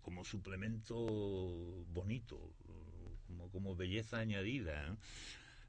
como 0.00 0.24
suplemento 0.24 0.94
bonito, 1.92 2.38
como, 3.26 3.50
como 3.50 3.74
belleza 3.74 4.20
añadida. 4.20 4.86
¿no? 4.86 4.96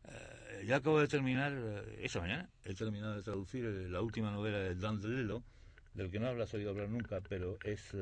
Uh, 0.05 0.63
ya 0.65 0.77
acabo 0.77 0.99
de 0.99 1.07
terminar, 1.07 1.53
uh, 1.53 1.81
esta 1.99 2.19
mañana, 2.19 2.49
he 2.63 2.73
terminado 2.73 3.15
de 3.15 3.23
traducir 3.23 3.65
uh, 3.65 3.89
la 3.89 4.01
última 4.01 4.31
novela 4.31 4.57
de 4.57 4.75
Dan 4.75 5.01
DeLillo, 5.01 5.43
del 5.93 6.09
que 6.09 6.19
no 6.19 6.27
habrás 6.27 6.53
oído 6.53 6.71
hablar 6.71 6.89
nunca, 6.89 7.21
pero 7.21 7.57
es, 7.63 7.95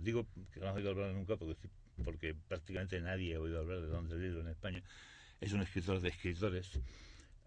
digo 0.00 0.26
que 0.52 0.60
no 0.60 0.68
has 0.68 0.76
oído 0.76 0.90
hablar 0.90 1.12
nunca 1.12 1.36
porque, 1.36 1.68
porque 2.04 2.34
prácticamente 2.34 3.00
nadie 3.00 3.34
ha 3.34 3.40
oído 3.40 3.60
hablar 3.60 3.80
de 3.80 3.88
Dan 3.88 4.08
DeLillo 4.08 4.40
en 4.40 4.48
España. 4.48 4.82
Es 5.40 5.52
un 5.52 5.60
escritor 5.60 6.00
de 6.00 6.08
escritores, 6.08 6.78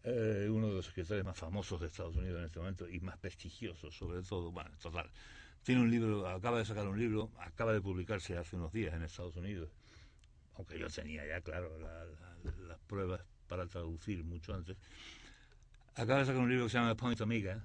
eh, 0.04 0.48
uno 0.52 0.68
de 0.68 0.74
los 0.74 0.88
escritores 0.88 1.24
más 1.24 1.38
famosos 1.38 1.80
de 1.80 1.88
Estados 1.88 2.15
Unidos 2.18 2.39
en 2.39 2.46
este 2.46 2.60
momento 2.60 2.89
y 2.89 3.00
más 3.00 3.18
prestigiosos, 3.18 3.96
sobre 3.96 4.22
todo. 4.22 4.52
Bueno, 4.52 4.70
total. 4.82 5.10
Tiene 5.63 5.82
un 5.82 5.89
libro, 5.89 6.28
acaba 6.28 6.60
de 6.60 6.65
sacar 6.65 6.86
un 6.88 7.00
libro, 7.00 7.32
acaba 7.39 7.72
de 7.72 7.82
publicarse 7.82 8.38
hace 8.38 8.58
unos 8.58 8.74
días 8.74 8.94
en 8.94 9.02
Estados 9.02 9.38
Unidos, 9.38 9.70
aunque 10.56 10.78
yo 10.78 10.89
tenía 10.89 11.26
ya, 11.26 11.39
claro, 11.41 11.80
la, 11.80 12.06
la, 12.06 12.68
las 12.68 12.80
pruebas 12.80 13.22
para 13.48 13.68
traducir 13.68 14.24
mucho 14.24 14.54
antes. 14.54 14.78
Acaba 15.96 16.20
de 16.20 16.26
sacar 16.26 16.42
un 16.42 16.50
libro 16.50 16.66
que 16.66 16.72
se 16.72 16.78
llama 16.78 16.96
Point 16.96 17.20
Omega, 17.22 17.64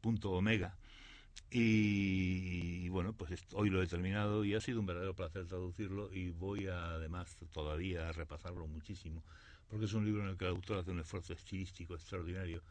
punto 0.00 0.32
omega, 0.32 0.76
y, 1.50 2.88
bueno, 2.88 3.12
pues 3.12 3.44
hoy 3.52 3.70
lo 3.70 3.82
he 3.82 3.86
terminado 3.86 4.44
y 4.44 4.54
ha 4.54 4.60
sido 4.60 4.80
un 4.80 4.86
verdadero 4.86 5.14
placer 5.14 5.46
traducirlo 5.46 6.12
y 6.12 6.30
voy 6.30 6.66
a, 6.66 6.94
además 6.94 7.36
todavía 7.52 8.08
a 8.08 8.12
repasarlo 8.12 8.66
muchísimo, 8.66 9.22
porque 9.68 9.84
es 9.84 9.92
un 9.92 10.04
libro 10.04 10.22
en 10.22 10.30
el 10.30 10.36
que 10.36 10.44
el 10.44 10.50
autor 10.50 10.78
hace 10.78 10.90
un 10.90 11.00
esfuerzo 11.00 11.32
estilístico 11.32 11.94
extraordinario 11.94 12.62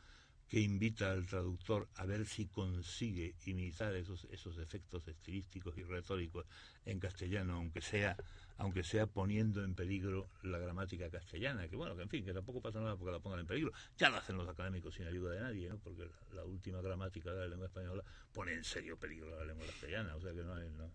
que 0.47 0.59
invita 0.59 1.11
al 1.11 1.25
traductor 1.25 1.87
a 1.95 2.05
ver 2.05 2.25
si 2.25 2.45
consigue 2.45 3.35
imitar 3.45 3.95
esos, 3.95 4.25
esos 4.31 4.57
efectos 4.59 5.07
estilísticos 5.07 5.77
y 5.77 5.83
retóricos 5.83 6.45
en 6.85 6.99
castellano, 6.99 7.55
aunque 7.55 7.81
sea 7.81 8.15
aunque 8.57 8.83
sea 8.83 9.05
poniendo 9.05 9.63
en 9.63 9.75
peligro 9.75 10.29
la 10.43 10.57
gramática 10.57 11.09
castellana, 11.09 11.67
que 11.67 11.75
bueno, 11.75 11.95
que 11.95 12.03
en 12.03 12.09
fin, 12.09 12.23
que 12.23 12.33
tampoco 12.33 12.61
pasa 12.61 12.79
nada 12.79 12.95
porque 12.95 13.11
la 13.11 13.19
pongan 13.19 13.41
en 13.41 13.47
peligro. 13.47 13.73
Ya 13.97 14.09
lo 14.09 14.15
hacen 14.15 14.37
los 14.37 14.47
académicos 14.47 14.95
sin 14.95 15.07
ayuda 15.07 15.33
de 15.33 15.41
nadie, 15.41 15.67
¿no? 15.67 15.77
Porque 15.77 16.09
la, 16.33 16.45
última 16.45 16.79
gramática 16.79 17.33
de 17.33 17.41
la 17.41 17.47
lengua 17.47 17.67
española 17.67 18.01
pone 18.33 18.53
en 18.53 18.63
serio 18.63 18.97
peligro 18.97 19.37
la 19.37 19.45
lengua 19.45 19.65
castellana, 19.65 20.15
o 20.15 20.21
sea 20.21 20.31
que 20.31 20.43
no, 20.43 20.55
no, 20.55 20.91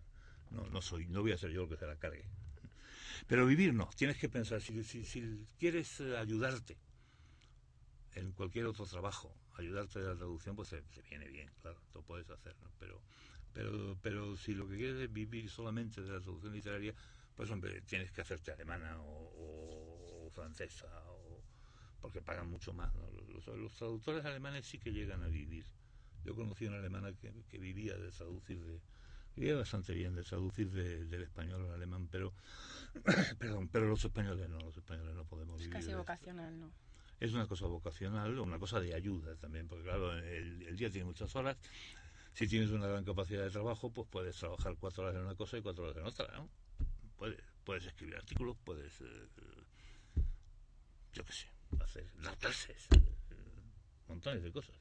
no, 0.52 0.70
no 0.70 0.80
soy, 0.80 1.06
no 1.08 1.20
voy 1.20 1.32
a 1.32 1.38
ser 1.38 1.50
yo 1.50 1.64
el 1.64 1.68
que 1.68 1.76
se 1.76 1.86
la 1.86 1.96
cargue. 1.96 2.24
Pero 3.26 3.44
vivir 3.44 3.74
no, 3.74 3.90
tienes 3.94 4.16
que 4.16 4.30
pensar, 4.30 4.62
si, 4.62 4.82
si, 4.82 5.04
si 5.04 5.46
quieres 5.58 6.00
ayudarte 6.00 6.78
en 8.14 8.33
cualquier 8.33 8.66
otro 8.66 8.87
trabajo, 8.87 9.35
ayudarte 9.57 10.01
de 10.01 10.07
la 10.07 10.16
traducción, 10.16 10.57
pues 10.57 10.68
se, 10.68 10.83
se 10.88 11.03
viene 11.03 11.29
bien, 11.29 11.51
claro, 11.62 11.79
lo 11.94 12.03
puedes 12.03 12.29
hacer, 12.31 12.55
¿no? 12.62 12.70
Pero, 12.79 13.01
pero, 13.53 13.96
pero 14.03 14.37
si 14.37 14.55
lo 14.55 14.68
que 14.68 14.77
quieres 14.77 14.96
es 15.01 15.12
vivir 15.12 15.49
solamente 15.51 16.03
de 16.03 16.12
la 16.12 16.20
traducción 16.20 16.53
literaria, 16.53 16.94
pues 17.37 17.51
hombre, 17.51 17.81
tienes 17.83 18.11
que 18.12 18.20
hacerte 18.20 18.53
alemana 18.53 19.01
o, 19.01 19.07
o, 19.07 20.27
o 20.27 20.31
francesa, 20.31 20.87
o, 21.09 21.42
porque 22.01 22.20
pagan 22.20 22.51
mucho 22.51 22.73
más. 22.73 22.94
¿no? 22.94 23.11
Los, 23.11 23.46
los, 23.46 23.73
traductores 23.75 24.25
alemanes 24.25 24.66
sí 24.66 24.79
que 24.79 24.92
llegan 24.92 25.23
a 25.23 25.29
vivir. 25.29 25.64
Yo 26.25 26.35
conocí 26.35 26.66
una 26.66 26.79
alemana 26.79 27.12
que, 27.12 27.33
que 27.49 27.59
vivía 27.59 27.96
de 27.96 28.11
traducir 28.11 28.62
de 28.64 28.81
vivía 29.37 29.57
bastante 29.57 29.94
bien 29.94 30.14
de 30.14 30.23
traducir 30.23 30.70
de, 30.70 31.05
del 31.07 31.23
español 31.23 31.64
al 31.66 31.75
alemán, 31.75 32.09
pero 32.11 32.35
perdón, 33.38 33.68
pero 33.68 33.87
los 33.87 34.05
españoles 34.05 34.49
no, 34.49 34.59
los 34.59 34.77
españoles 34.77 35.14
no 35.14 35.25
podemos 35.25 35.61
es 35.61 35.66
vivir. 35.66 35.79
Es 35.79 35.87
casi 35.87 35.96
vocacional, 35.96 36.59
¿no? 36.59 36.70
Es 37.20 37.35
una 37.35 37.46
cosa 37.46 37.66
vocacional, 37.66 38.38
una 38.38 38.59
cosa 38.59 38.80
de 38.80 38.94
ayuda 38.94 39.37
también, 39.37 39.68
porque 39.68 39.85
claro, 39.85 40.16
el, 40.16 40.76
día 40.76 40.90
tiene 40.90 41.04
muchas 41.04 41.37
horas. 41.37 41.59
Si 42.33 42.48
tienes 42.48 42.70
una 42.70 42.87
gran 42.87 43.04
capacidad 43.04 43.42
de 43.42 43.50
trabajo, 43.50 43.92
pues 43.92 44.09
puedes 44.11 44.37
trabajar 44.37 44.74
cuatro 44.80 45.04
horas 45.04 45.16
en 45.16 45.22
una 45.22 45.35
cosa 45.35 45.59
y 45.59 45.62
cuatro 45.62 45.85
horas 45.85 45.96
en 45.98 46.04
otra, 46.04 46.26
¿no? 46.35 46.48
puedes, 47.16 47.38
puedes 47.64 47.85
escribir 47.85 48.16
artículos, 48.16 48.56
puedes, 48.64 48.98
eh, 49.02 49.28
yo 51.12 51.24
qué 51.24 51.33
sé, 51.33 51.48
hacer, 51.80 52.11
dar 52.22 52.38
clases, 52.38 52.88
eh, 52.92 53.37
montones 54.09 54.42
de 54.42 54.50
cosas. 54.50 54.76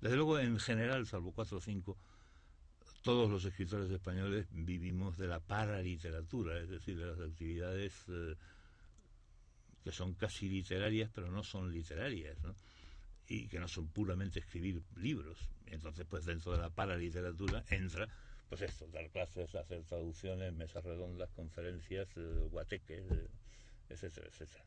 Desde 0.00 0.14
luego, 0.14 0.38
en 0.38 0.60
general, 0.60 1.06
salvo 1.06 1.32
cuatro 1.32 1.58
o 1.58 1.60
cinco, 1.60 1.98
todos 3.02 3.28
los 3.28 3.44
escritores 3.44 3.90
españoles 3.90 4.46
vivimos 4.52 5.18
de 5.18 5.26
la 5.26 5.40
paraliteratura, 5.40 6.60
es 6.60 6.68
decir, 6.68 6.96
de 6.96 7.06
las 7.06 7.18
actividades 7.18 7.92
eh, 8.08 8.36
que 9.82 9.92
son 9.92 10.14
casi 10.14 10.48
literarias, 10.48 11.10
pero 11.14 11.30
no 11.30 11.42
son 11.42 11.72
literarias, 11.72 12.42
¿no? 12.42 12.54
y 13.28 13.48
que 13.48 13.58
no 13.58 13.68
son 13.68 13.88
puramente 13.88 14.40
escribir 14.40 14.82
libros. 14.96 15.38
Entonces, 15.66 16.06
pues 16.08 16.24
dentro 16.24 16.52
de 16.52 16.58
la 16.58 16.70
paraliteratura 16.70 17.64
entra 17.70 18.08
pues 18.48 18.60
esto, 18.60 18.86
dar 18.88 19.08
clases, 19.08 19.54
hacer 19.54 19.82
traducciones, 19.84 20.52
mesas 20.52 20.84
redondas, 20.84 21.30
conferencias, 21.30 22.06
eh, 22.16 22.48
guateques, 22.50 23.10
eh, 23.10 23.28
etcétera, 23.88 24.26
etcétera. 24.28 24.62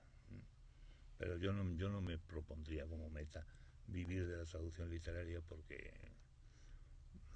Pero 1.20 1.38
yo 1.38 1.54
no, 1.54 1.78
yo 1.78 1.90
no 1.90 2.02
me 2.02 2.18
propondría 2.18 2.88
como 2.88 3.12
meta 3.12 3.46
vivir 3.86 4.28
de 4.28 4.38
la 4.38 4.46
traducción 4.46 4.90
literaria 4.90 5.40
porque, 5.42 5.94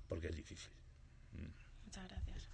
porque 0.07 0.29
es 0.29 0.35
difícil. 0.35 0.71
Muchas 1.85 2.07
gracias. 2.07 2.49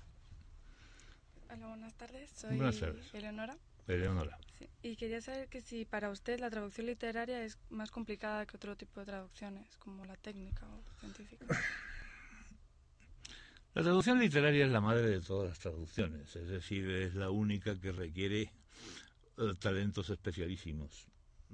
Hola, 1.50 1.68
buenas 1.68 1.94
tardes. 1.94 2.30
Soy 2.32 2.58
buenas 2.58 2.78
tardes. 2.78 3.14
Eleonora. 3.14 3.58
Eleonora. 3.88 4.38
Sí. 4.58 4.68
Y 4.84 4.96
quería 4.96 5.22
saber 5.22 5.48
que 5.50 5.62
si 5.62 5.86
para 5.86 6.10
usted 6.10 6.40
la 6.40 6.50
traducción 6.50 6.88
literaria 6.88 7.44
es 7.44 7.58
más 7.70 7.92
complicada 7.92 8.46
que 8.46 8.58
otro 8.58 8.76
tipo 8.76 9.00
de 9.00 9.08
traducciones, 9.08 9.78
como 9.78 10.06
la 10.06 10.16
técnica 10.16 10.68
o 10.68 10.84
científica. 11.00 11.46
La 13.76 13.84
traducción 13.84 14.20
literaria 14.20 14.66
es 14.66 14.72
la 14.72 14.80
madre 14.80 15.02
de 15.02 15.20
todas 15.20 15.50
las 15.50 15.60
traducciones, 15.60 16.34
es 16.34 16.48
decir, 16.48 16.90
es 16.90 17.14
la 17.14 17.30
única 17.30 17.78
que 17.78 17.92
requiere 17.92 18.44
eh, 19.38 19.54
talentos 19.60 20.10
especialísimos. 20.10 21.08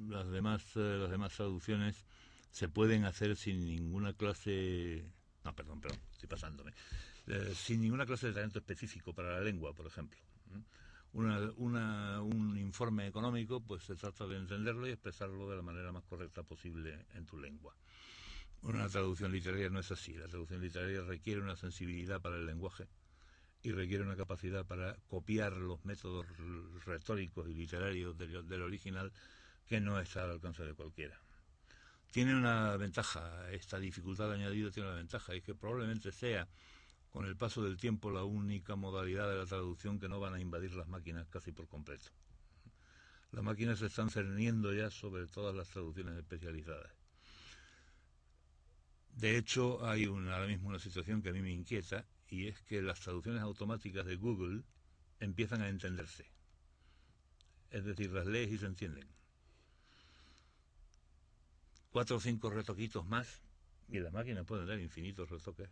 Las 0.07 0.29
demás, 0.29 0.61
eh, 0.75 0.97
las 1.01 1.09
demás 1.09 1.33
traducciones 1.33 2.05
se 2.51 2.69
pueden 2.69 3.05
hacer 3.05 3.35
sin 3.35 3.65
ninguna 3.65 4.13
clase... 4.13 5.03
No, 5.43 5.55
perdón, 5.55 5.81
perdón, 5.81 5.99
estoy 6.11 6.29
pasándome. 6.29 6.73
Eh, 7.25 7.53
sin 7.55 7.81
ninguna 7.81 8.05
clase 8.05 8.27
de 8.27 8.33
talento 8.33 8.59
específico 8.59 9.13
para 9.13 9.31
la 9.31 9.41
lengua, 9.41 9.73
por 9.73 9.87
ejemplo. 9.87 10.19
Un 11.13 12.57
informe 12.57 13.07
económico, 13.07 13.59
pues 13.61 13.83
se 13.83 13.95
trata 13.95 14.25
de 14.27 14.37
entenderlo 14.37 14.87
y 14.87 14.91
expresarlo 14.91 15.49
de 15.49 15.57
la 15.57 15.61
manera 15.61 15.91
más 15.91 16.03
correcta 16.03 16.43
posible 16.43 17.05
en 17.15 17.25
tu 17.25 17.37
lengua. 17.37 17.75
Una 18.63 18.87
traducción 18.87 19.31
literaria 19.31 19.69
no 19.69 19.79
es 19.79 19.91
así. 19.91 20.13
La 20.13 20.27
traducción 20.27 20.61
literaria 20.61 21.01
requiere 21.01 21.41
una 21.41 21.55
sensibilidad 21.55 22.21
para 22.21 22.35
el 22.35 22.45
lenguaje 22.45 22.87
y 23.63 23.71
requiere 23.71 24.03
una 24.03 24.15
capacidad 24.15 24.65
para 24.65 24.95
copiar 25.07 25.53
los 25.57 25.83
métodos 25.85 26.25
retóricos 26.85 27.47
y 27.49 27.53
literarios 27.53 28.17
del, 28.17 28.61
original 28.61 29.11
que 29.67 29.79
no 29.79 29.99
está 29.99 30.23
al 30.23 30.31
alcance 30.31 30.63
de 30.63 30.73
cualquiera. 30.73 31.19
Tiene 32.11 32.35
una 32.35 32.75
ventaja, 32.77 33.49
esta 33.51 33.79
dificultad 33.79 34.31
añadida 34.31 34.69
tiene 34.69 34.89
una 34.89 34.97
ventaja, 34.97 35.33
y 35.35 35.41
que 35.41 35.55
probablemente 35.55 36.11
sea 36.11 36.47
con 37.11 37.25
el 37.25 37.35
paso 37.35 37.61
del 37.63 37.77
tiempo 37.77 38.09
la 38.09 38.23
única 38.23 38.75
modalidad 38.75 39.29
de 39.29 39.37
la 39.37 39.45
traducción 39.45 39.99
que 39.99 40.07
no 40.07 40.19
van 40.19 40.33
a 40.33 40.39
invadir 40.39 40.73
las 40.73 40.87
máquinas 40.87 41.27
casi 41.27 41.51
por 41.51 41.67
completo. 41.67 42.09
Las 43.31 43.43
máquinas 43.43 43.79
se 43.79 43.87
están 43.87 44.09
cerniendo 44.09 44.73
ya 44.73 44.89
sobre 44.89 45.27
todas 45.27 45.53
las 45.55 45.69
traducciones 45.69 46.17
especializadas. 46.17 46.91
De 49.15 49.37
hecho, 49.37 49.85
hay 49.85 50.05
ahora 50.05 50.47
mismo 50.47 50.69
una 50.69 50.79
situación 50.79 51.21
que 51.21 51.29
a 51.29 51.33
mí 51.33 51.41
me 51.41 51.51
inquieta 51.51 52.05
y 52.29 52.47
es 52.47 52.61
que 52.61 52.81
las 52.81 53.01
traducciones 53.01 53.41
automáticas 53.41 54.05
de 54.05 54.15
Google 54.15 54.63
empiezan 55.19 55.61
a 55.61 55.69
entenderse. 55.69 56.25
Es 57.69 57.83
decir, 57.83 58.11
las 58.11 58.25
lees 58.25 58.51
y 58.51 58.57
se 58.57 58.65
entienden. 58.65 59.07
Cuatro 61.91 62.17
o 62.17 62.19
cinco 62.21 62.49
retoquitos 62.49 63.05
más, 63.05 63.41
y 63.89 63.99
las 63.99 64.13
máquinas 64.13 64.45
pueden 64.45 64.65
dar 64.65 64.79
infinitos 64.79 65.29
retoques 65.29 65.69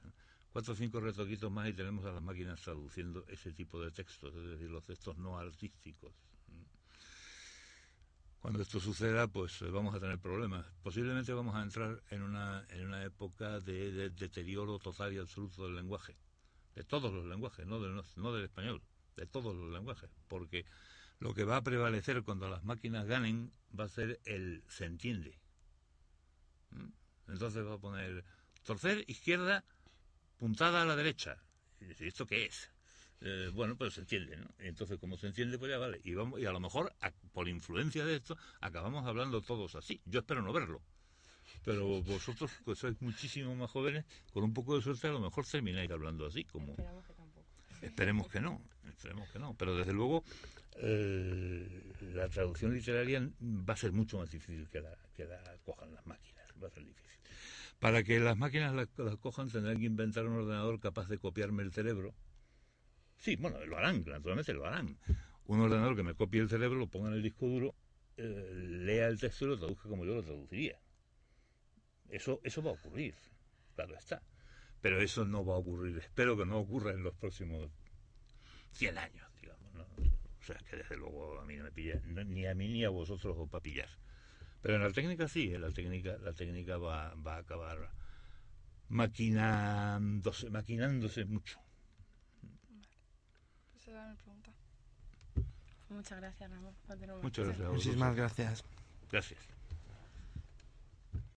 cuatro 0.51 0.73
o 0.73 0.75
cinco 0.75 0.99
retoquitos 0.99 1.51
más 1.51 1.69
y 1.69 1.73
tenemos 1.73 2.05
a 2.05 2.12
las 2.12 2.21
máquinas 2.21 2.62
traduciendo 2.62 3.25
ese 3.27 3.53
tipo 3.53 3.81
de 3.81 3.91
textos, 3.91 4.35
es 4.35 4.49
decir, 4.49 4.69
los 4.69 4.83
textos 4.83 5.17
no 5.17 5.38
artísticos. 5.38 6.13
Cuando 8.39 8.62
esto 8.62 8.79
suceda, 8.79 9.27
pues 9.27 9.62
eh, 9.62 9.69
vamos 9.69 9.93
a 9.93 9.99
tener 9.99 10.17
problemas. 10.17 10.65
Posiblemente 10.81 11.33
vamos 11.33 11.55
a 11.55 11.62
entrar 11.62 12.01
en 12.09 12.21
una, 12.21 12.65
en 12.69 12.85
una 12.88 13.03
época 13.03 13.59
de, 13.59 14.09
deterioro 14.12 14.79
total 14.79 15.13
y 15.13 15.17
absoluto 15.17 15.65
del 15.65 15.75
lenguaje, 15.75 16.15
de 16.73 16.83
todos 16.83 17.13
los 17.13 17.25
lenguajes, 17.25 17.67
no 17.67 17.79
no 17.79 18.33
del 18.33 18.43
español, 18.45 18.81
de 19.17 19.25
todos 19.25 19.53
los 19.53 19.71
lenguajes, 19.71 20.09
porque 20.29 20.65
lo 21.19 21.33
que 21.33 21.43
va 21.43 21.57
a 21.57 21.63
prevalecer 21.63 22.23
cuando 22.23 22.49
las 22.49 22.63
máquinas 22.63 23.05
ganen 23.05 23.51
va 23.77 23.83
a 23.83 23.89
ser 23.89 24.21
el 24.23 24.63
se 24.69 24.85
entiende. 24.85 25.38
Entonces 27.27 27.65
va 27.65 27.73
a 27.73 27.79
poner 27.79 28.23
torcer 28.63 29.03
izquierda 29.07 29.65
puntada 30.39 30.82
a 30.82 30.86
la 30.86 30.95
derecha. 30.95 31.38
Y 31.82 32.08
¿esto 32.08 32.25
qué 32.25 32.45
es? 32.45 32.71
Eh, 33.21 33.52
bueno, 33.54 33.75
pues 33.75 33.95
se 33.95 34.02
entiende, 34.02 34.38
¿no? 34.38 34.47
Entonces, 34.60 34.97
como 34.97 35.17
se 35.17 35.28
entiende, 35.28 35.60
pues 35.60 35.69
ya 35.69 35.78
vale. 35.78 35.99
Y, 36.04 36.13
vamos, 36.13 36.39
y 36.39 36.45
a 36.45 36.52
lo 36.52 36.60
mejor, 36.60 36.93
por 37.34 37.49
influencia 37.49 38.06
de 38.06 38.15
esto, 38.15 38.38
acabamos 38.62 39.06
hablando 39.06 39.41
todos 39.41 39.75
así. 39.75 40.02
Yo 40.06 40.21
espero 40.21 40.41
no 40.41 40.54
verlo. 40.54 40.82
Pero 41.65 42.02
vosotros, 42.04 42.52
que 42.65 42.75
sois 42.75 43.02
muchísimo 43.02 43.54
más 43.56 43.69
jóvenes, 43.69 44.06
con 44.32 44.43
un 44.43 44.54
poco 44.54 44.75
de 44.78 44.82
suerte, 44.82 45.08
a 45.08 45.12
lo 45.12 45.19
mejor 45.19 45.45
termináis 45.45 45.91
hablando 45.91 46.25
así. 46.25 46.45
como 46.45 46.71
Esperamos 46.71 47.06
que 47.06 47.13
tampoco. 47.13 47.45
Esperemos 47.82 48.28
que 48.30 48.39
no, 48.39 48.62
esperemos 48.88 49.30
que 49.30 49.39
no. 49.39 49.54
Pero 49.56 49.75
desde 49.75 49.91
luego, 49.91 50.23
eh, 50.78 51.93
la 52.13 52.30
traducción 52.30 52.73
literaria 52.73 53.30
va 53.41 53.73
a 53.73 53.78
ser 53.78 53.91
mucho 53.91 54.17
más 54.17 54.32
difícil 54.32 54.69
que 54.69 54.80
la, 54.80 54.97
que 55.15 55.25
la 55.25 55.41
cojan 55.65 55.93
las 55.93 56.06
máquinas. 56.06 56.45
Va 56.63 56.67
a 56.67 56.71
ser 56.71 56.86
difícil. 56.86 57.10
Para 57.79 58.03
que 58.03 58.19
las 58.19 58.37
máquinas 58.37 58.73
las 58.73 58.89
la 58.97 59.15
cojan 59.15 59.49
tendrán 59.49 59.79
que 59.79 59.85
inventar 59.85 60.25
un 60.25 60.35
ordenador 60.35 60.79
capaz 60.79 61.07
de 61.07 61.17
copiarme 61.17 61.63
el 61.63 61.71
cerebro. 61.71 62.13
Sí, 63.17 63.35
bueno, 63.37 63.63
lo 63.65 63.77
harán, 63.77 64.03
naturalmente 64.05 64.53
lo 64.53 64.65
harán. 64.65 64.97
Un 65.45 65.61
ordenador 65.61 65.95
que 65.95 66.03
me 66.03 66.13
copie 66.13 66.41
el 66.41 66.49
cerebro, 66.49 66.77
lo 66.77 66.87
ponga 66.87 67.09
en 67.09 67.15
el 67.15 67.23
disco 67.23 67.47
duro, 67.47 67.75
eh, 68.17 68.51
lea 68.53 69.07
el 69.07 69.19
texto 69.19 69.45
y 69.45 69.47
lo 69.49 69.57
traduzca 69.57 69.89
como 69.89 70.05
yo 70.05 70.15
lo 70.15 70.23
traduciría. 70.23 70.79
Eso, 72.09 72.41
eso 72.43 72.61
va 72.61 72.71
a 72.71 72.73
ocurrir, 72.73 73.15
claro 73.75 73.95
está. 73.95 74.21
Pero 74.81 75.01
eso 75.01 75.25
no 75.25 75.45
va 75.45 75.55
a 75.55 75.57
ocurrir, 75.57 75.97
espero 75.97 76.37
que 76.37 76.45
no 76.45 76.59
ocurra 76.59 76.91
en 76.91 77.03
los 77.03 77.13
próximos 77.15 77.69
100 78.71 78.97
años, 78.97 79.27
digamos. 79.41 79.73
O 80.39 80.43
sea, 80.43 80.57
que 80.69 80.77
desde 80.77 80.97
luego 80.97 81.39
a 81.39 81.45
mí 81.45 81.55
no 81.55 81.63
me 81.63 81.71
pilla, 81.71 82.01
ni 82.05 82.45
a 82.45 82.55
mí 82.55 82.67
ni 82.67 82.83
a 82.83 82.89
vosotros 82.89 83.37
os 83.37 83.47
va 83.53 83.59
a 83.59 83.61
pillar. 83.61 83.89
Pero 84.62 84.76
en 84.76 84.84
la 84.84 84.91
técnica 84.91 85.28
sí, 85.28 85.54
en 85.54 85.62
la 85.62 85.72
técnica, 85.72 86.17
la 86.17 86.34
técnica 86.34 86.78
va, 86.78 87.13
va 87.15 87.36
a 87.36 87.39
acabar 87.39 87.91
maquinándose, 88.89 90.50
maquinándose 90.50 91.26
mucho. 91.26 91.60
Esa 93.76 93.91
era 93.91 94.08
mi 94.10 94.15
pregunta. 94.15 94.52
Muchas 95.89 96.19
gracias, 96.19 96.50
Ramón. 96.50 96.76
Muchas 97.22 97.48
gracias. 97.48 97.69
Muchísimas 97.72 98.15
gracias. 98.15 98.63
Gracias. 99.12 99.59